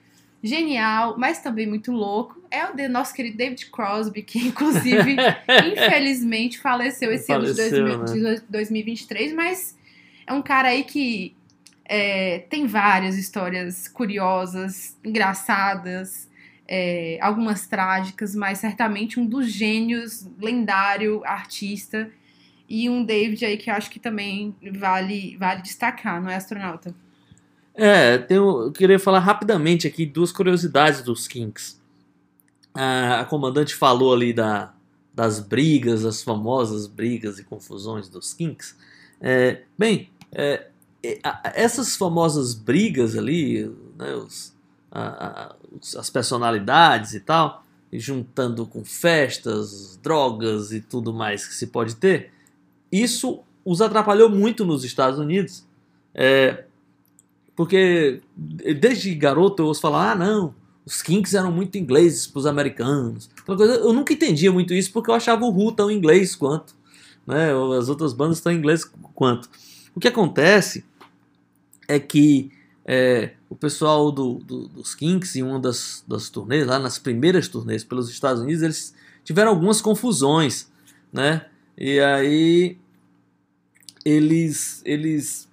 [0.43, 5.17] genial, mas também muito louco, é o de nosso querido David Crosby, que inclusive,
[5.73, 8.35] infelizmente, faleceu esse ano de Faleceu, 2000 né?
[8.35, 9.79] de 2023, mas
[10.27, 11.37] é um cara aí que
[11.85, 16.29] é, tem várias histórias curiosas, engraçadas,
[16.67, 22.11] é, algumas trágicas, mas certamente um dos gênios, lendário, artista,
[22.69, 26.95] e um David aí que eu acho que também vale, vale destacar, não é, astronauta?
[27.75, 31.81] É, tenho, eu queria falar rapidamente aqui duas curiosidades dos Kinks.
[32.75, 34.75] A, a comandante falou ali da,
[35.15, 38.77] das brigas, as famosas brigas e confusões dos Kinks.
[39.21, 40.67] É, bem, é,
[41.55, 43.65] essas famosas brigas ali,
[43.99, 44.53] né, os-
[44.91, 45.57] a- a-
[45.99, 52.33] as personalidades e tal, juntando com festas, drogas e tudo mais que se pode ter,
[52.91, 55.65] isso os atrapalhou muito nos Estados Unidos.
[56.15, 56.65] É,
[57.57, 58.21] porque
[58.77, 63.31] desde garoto eu ouço falar, ah não, os Kinks eram muito ingleses para os americanos.
[63.41, 66.75] Aquela coisa, eu nunca entendia muito isso porque eu achava o Who tão inglês quanto,
[67.27, 67.51] né?
[67.79, 68.85] As outras bandas tão inglês
[69.15, 69.49] quanto.
[69.95, 70.85] O que acontece
[71.87, 72.51] é que
[72.85, 77.47] é, o pessoal do, do- dos Kinks em uma das, das turnês, lá nas primeiras
[77.47, 80.69] turnês pelos Estados Unidos, eles tiveram algumas confusões,
[81.13, 81.47] né?
[81.79, 82.77] E aí
[84.05, 85.49] eles eles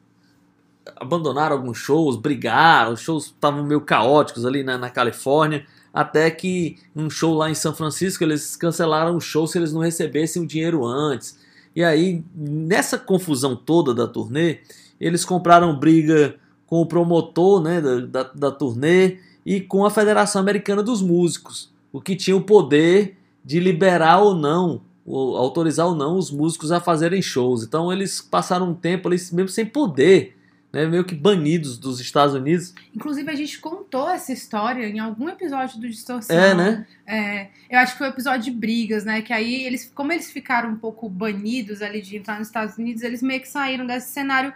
[1.00, 6.78] abandonaram alguns shows, brigaram, os shows estavam meio caóticos ali na, na Califórnia, até que
[6.96, 10.48] um show lá em São Francisco eles cancelaram o show se eles não recebessem o
[10.48, 11.40] dinheiro antes.
[11.76, 14.60] E aí, nessa confusão toda da turnê,
[15.00, 16.36] eles compraram briga
[16.68, 21.72] com o promotor né, da, da, da turnê e com a Federação Americana dos Músicos,
[21.92, 26.72] o que tinha o poder de liberar ou não, ou autorizar ou não os músicos
[26.72, 27.64] a fazerem shows.
[27.64, 30.36] Então eles passaram um tempo ali mesmo sem poder,
[30.72, 32.74] né, meio que banidos dos Estados Unidos.
[32.96, 36.36] Inclusive, a gente contou essa história em algum episódio do Distorção.
[36.38, 36.88] É, né?
[37.08, 39.22] É, eu acho que foi o episódio de brigas, né?
[39.22, 43.02] Que aí eles, como eles ficaram um pouco banidos ali de entrar nos Estados Unidos,
[43.02, 44.54] eles meio que saíram desse cenário,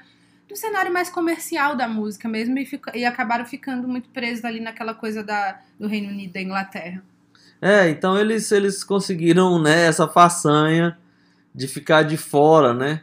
[0.48, 4.60] do cenário mais comercial da música mesmo, e, fica- e acabaram ficando muito presos ali
[4.60, 7.04] naquela coisa da, do Reino Unido, da Inglaterra.
[7.60, 10.98] É, então eles, eles conseguiram né, essa façanha
[11.56, 13.02] de ficar de fora, né?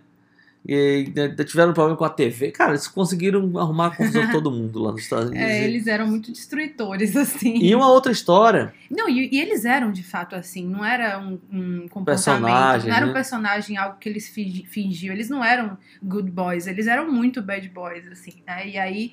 [0.67, 2.51] E né, tiveram problema com a TV.
[2.51, 5.49] Cara, eles conseguiram arrumar a confusão com todo mundo lá nos Estados Unidos.
[5.49, 7.57] É, eles eram muito destruidores, assim.
[7.57, 11.39] E uma outra história, Não, e, e eles eram de fato assim, não era um,
[11.51, 13.11] um comportamento, Personagem, não era né?
[13.11, 17.41] um personagem, algo que eles fingi- fingiam, eles não eram good boys, eles eram muito
[17.41, 18.69] bad boys, assim, né?
[18.69, 19.13] E aí,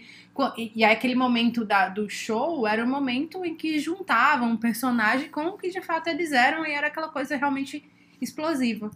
[0.75, 5.29] e aí aquele momento da, do show era o momento em que juntavam um personagem
[5.29, 7.83] com o que de fato eles eram e era aquela coisa realmente
[8.21, 8.91] explosiva.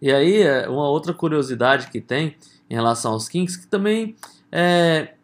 [0.00, 2.36] E aí, é, uma outra curiosidade que tem
[2.70, 4.14] em relação aos Kings, que também
[4.52, 5.14] é,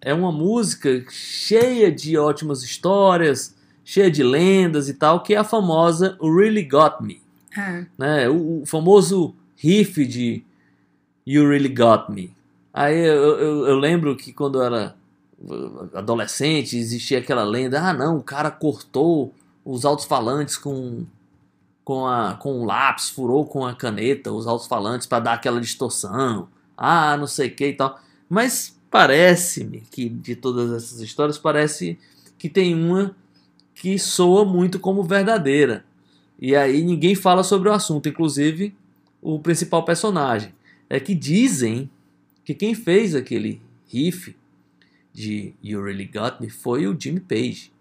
[0.00, 3.54] é uma música cheia de ótimas histórias,
[3.84, 7.22] cheia de lendas e tal, que é a famosa Really Got Me.
[7.56, 7.86] É.
[7.96, 8.28] Né?
[8.28, 10.42] O, o famoso riff de
[11.26, 12.34] You Really Got Me.
[12.72, 14.96] Aí eu, eu, eu lembro que quando eu era
[15.94, 21.04] adolescente, existia aquela lenda, ah não, o cara cortou os alto-falantes com
[21.84, 26.48] com, a, com o lápis, furou com a caneta os alto-falantes para dar aquela distorção.
[26.76, 28.00] Ah, não sei o que e tal.
[28.28, 31.98] Mas parece-me que de todas essas histórias, parece
[32.38, 33.14] que tem uma
[33.74, 35.84] que soa muito como verdadeira.
[36.38, 38.74] E aí ninguém fala sobre o assunto, inclusive
[39.20, 40.54] o principal personagem.
[40.88, 41.90] É que dizem
[42.44, 44.36] que quem fez aquele riff
[45.12, 47.72] de You Really Got Me foi o Jimmy Page.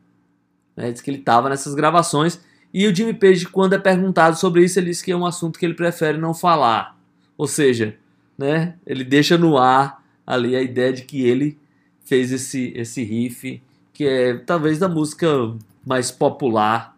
[0.76, 0.92] Né?
[0.92, 2.40] Diz que ele estava nessas gravações
[2.74, 5.60] e o Jimmy Page, quando é perguntado sobre isso, ele diz que é um assunto
[5.60, 6.98] que ele prefere não falar.
[7.38, 7.96] Ou seja,
[8.38, 11.58] né, ele deixa no ar ali a ideia de que ele
[12.04, 13.62] fez esse, esse riff,
[13.94, 15.28] que é talvez da música
[15.86, 16.98] mais popular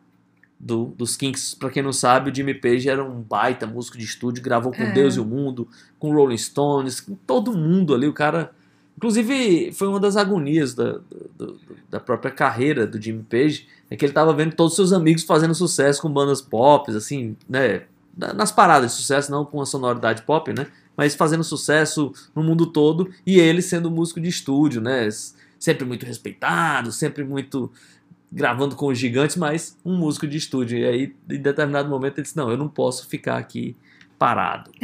[0.60, 1.54] do, dos Kinks.
[1.54, 4.84] Para quem não sabe, o Jimmy Page era um baita músico de estúdio, gravou com
[4.84, 4.92] É.
[4.92, 5.68] Deus e o Mundo,
[6.00, 8.08] com Rolling Stones, com todo mundo ali.
[8.08, 8.52] O cara.
[8.98, 11.00] Inclusive, foi uma das agonias da,
[11.38, 11.60] do-
[11.90, 15.24] da própria carreira do Jimmy Page, é que ele tava vendo todos os seus amigos
[15.24, 17.84] fazendo sucesso com bandas pop, assim, né?
[18.18, 20.68] na- Nas paradas de sucesso, não com a sonoridade pop, né?
[20.98, 25.08] Mas fazendo sucesso no mundo todo e ele sendo músico de estúdio, né?
[25.60, 27.72] Sempre muito respeitado, sempre muito
[28.32, 30.78] gravando com os gigantes, mas um músico de estúdio.
[30.78, 33.76] E aí, em determinado momento, ele disse: Não, eu não posso ficar aqui
[34.18, 34.72] parado.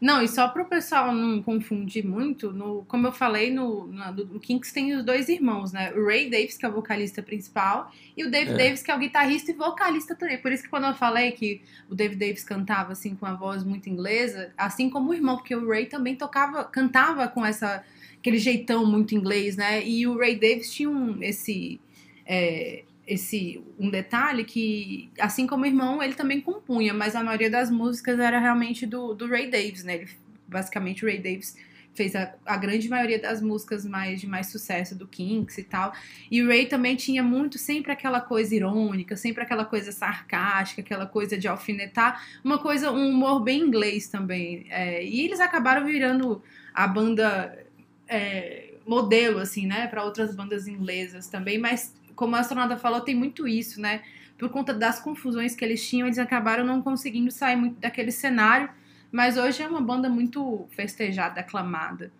[0.00, 4.24] Não, e só para o pessoal não confundir muito, no, como eu falei, no, do-
[4.26, 5.92] no Kinks tem os dois irmãos, né?
[5.92, 8.56] O Ray Davis, que é o vocalista principal, e o Dave É.
[8.56, 10.38] Davis, que é o guitarrista e vocalista também.
[10.38, 13.62] Por isso que quando eu falei que o Dave Davis cantava assim com a voz
[13.62, 17.84] muito inglesa, assim como o irmão, porque o Ray também tocava, cantava com essa
[18.18, 19.86] aquele jeitão muito inglês, né?
[19.86, 21.78] E o Ray Davis tinha um esse
[22.24, 27.50] é, esse um detalhe que, assim como o irmão, ele também compunha, mas a maioria
[27.50, 29.96] das músicas era realmente do, do Ray Davis, né?
[29.96, 30.08] Ele,
[30.46, 31.56] basicamente, o Ray Davis
[31.92, 35.92] fez a, a grande maioria das músicas mais de mais sucesso do Kinks e tal.
[36.30, 41.04] E o Ray também tinha muito sempre aquela coisa irônica, sempre aquela coisa sarcástica, aquela
[41.04, 44.66] coisa de alfinetar, uma coisa, um humor bem inglês também.
[44.70, 46.40] É, e eles acabaram virando
[46.72, 47.58] a banda
[48.06, 53.14] é, modelo, assim, né, para outras bandas inglesas também, mas como a astronauta falou, tem
[53.14, 54.02] muito isso, né?
[54.36, 58.68] Por conta das confusões que eles tinham, eles acabaram não conseguindo sair muito daquele cenário,
[59.10, 62.12] mas hoje é uma banda muito festejada, aclamada.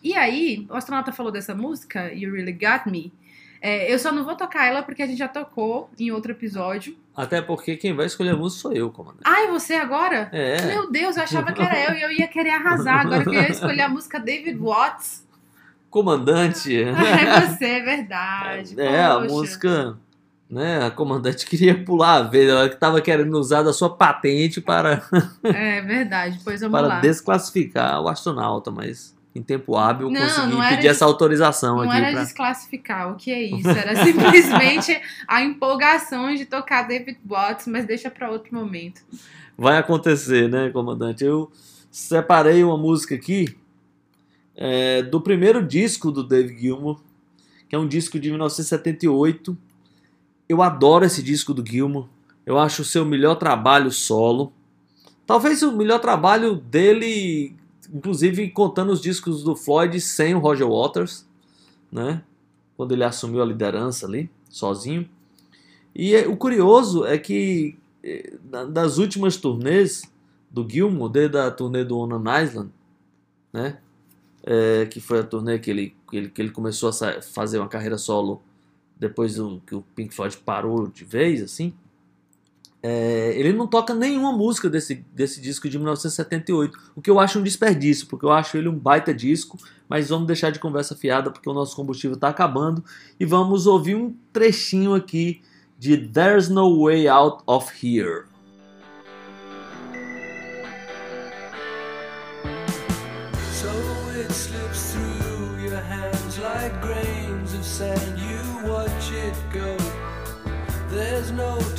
[0.00, 3.12] E aí, o astronauta falou dessa música, You Really Got Me.
[3.60, 6.96] É, eu só não vou tocar ela porque a gente já tocou em outro episódio.
[7.16, 9.24] Até porque quem vai escolher a música sou eu, comandante.
[9.24, 10.28] Ai, você agora?
[10.32, 10.66] É.
[10.66, 13.00] Meu Deus, eu achava que era eu e eu ia querer arrasar.
[13.04, 15.26] Agora que eu ia escolher a música David Watts.
[15.90, 16.74] Comandante.
[16.84, 18.80] É você, é verdade.
[18.80, 19.96] É, a música.
[20.50, 25.02] Né, a comandante queria pular a vez, ela estava querendo usar da sua patente para,
[25.44, 27.00] É verdade, pois vamos para lá.
[27.00, 31.98] desclassificar o astronauta, mas em tempo hábil Não, consegui não pedir essa autorização Não aqui
[32.02, 33.68] era pra- desclassificar, o que é isso?
[33.68, 39.02] Era simplesmente a empolgação de tocar David Watts, mas deixa pra outro momento.
[39.54, 41.24] Vai acontecer, né, comandante?
[41.26, 41.52] Eu
[41.90, 43.54] separei uma música aqui
[44.60, 47.00] é, do primeiro disco do Dave Gilmour,
[47.68, 49.56] que é um disco de 1978.
[50.48, 52.08] Eu adoro esse disco do Gilmour.
[52.44, 54.52] Eu acho o seu melhor trabalho solo.
[55.24, 57.54] Talvez o melhor trabalho dele,
[57.94, 61.24] inclusive contando os discos do Floyd sem o Roger Waters,
[61.92, 62.22] né?
[62.76, 65.08] Quando ele assumiu a liderança ali, sozinho.
[65.94, 67.76] E é- o curioso é que
[68.70, 70.02] das últimas turnês
[70.50, 72.70] do Gilmour, desde a turnê do On an Island,
[73.52, 73.78] né?
[74.50, 77.68] É, que foi a turnê que ele, que ele, que ele começou a fazer uma
[77.68, 78.42] carreira solo
[78.98, 81.74] depois do, que o Pink Floyd parou de vez, assim.
[82.82, 87.38] É, ele não toca nenhuma música desse, desse disco de 1978, o que eu acho
[87.38, 91.30] um desperdício, porque eu acho ele um baita disco, mas vamos deixar de conversa fiada
[91.30, 92.82] porque o nosso combustível está acabando
[93.18, 95.42] e vamos ouvir um trechinho aqui
[95.76, 98.24] de There's No Way Out of Here.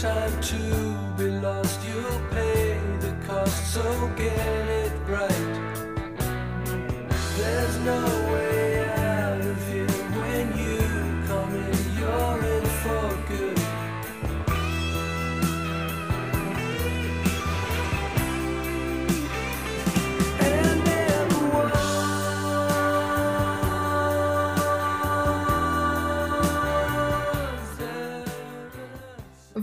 [0.01, 0.55] Time to
[1.17, 1.81] be lost.
[1.85, 3.83] You'll pay the cost, so
[4.15, 4.68] get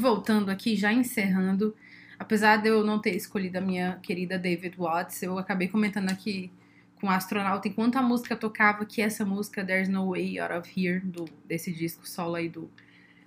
[0.07, 1.75] Voltando aqui, já encerrando,
[2.17, 6.53] apesar de eu não ter escolhido a minha querida David Watts, eu acabei comentando aqui
[7.01, 10.81] com o astronauta enquanto a música tocava que essa música There's No Way Out of
[10.81, 12.71] Here do desse disco solo aí do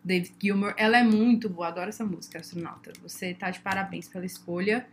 [0.02, 0.74] David Gilmour.
[0.78, 2.94] Ela é muito boa, adoro essa música, Astronauta.
[3.02, 4.88] Você tá de parabéns pela escolha.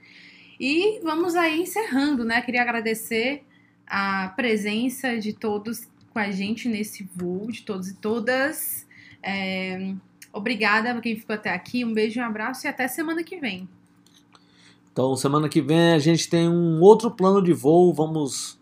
[0.58, 2.42] E vamos aí encerrando, né?
[2.42, 3.44] Queria agradecer
[3.86, 8.84] a presença de todos com a gente nesse voo, de todos e todas.
[9.22, 9.94] É,
[10.36, 11.82] Obrigada a quem ficou até aqui.
[11.82, 13.66] Um beijo, um abraço e até semana que vem.
[14.92, 17.94] Então, semana que vem a gente tem um outro plano de voo.
[17.94, 18.58] Vamos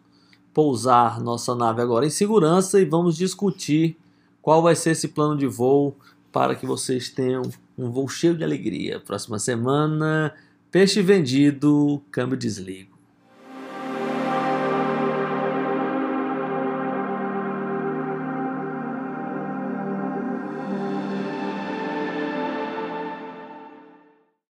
[0.53, 3.97] pousar nossa nave agora em segurança e vamos discutir
[4.41, 5.97] qual vai ser esse plano de voo
[6.31, 7.43] para que vocês tenham
[7.77, 9.01] um voo cheio de alegria.
[9.01, 10.33] Próxima semana,
[10.71, 12.94] peixe vendido, câmbio desligo.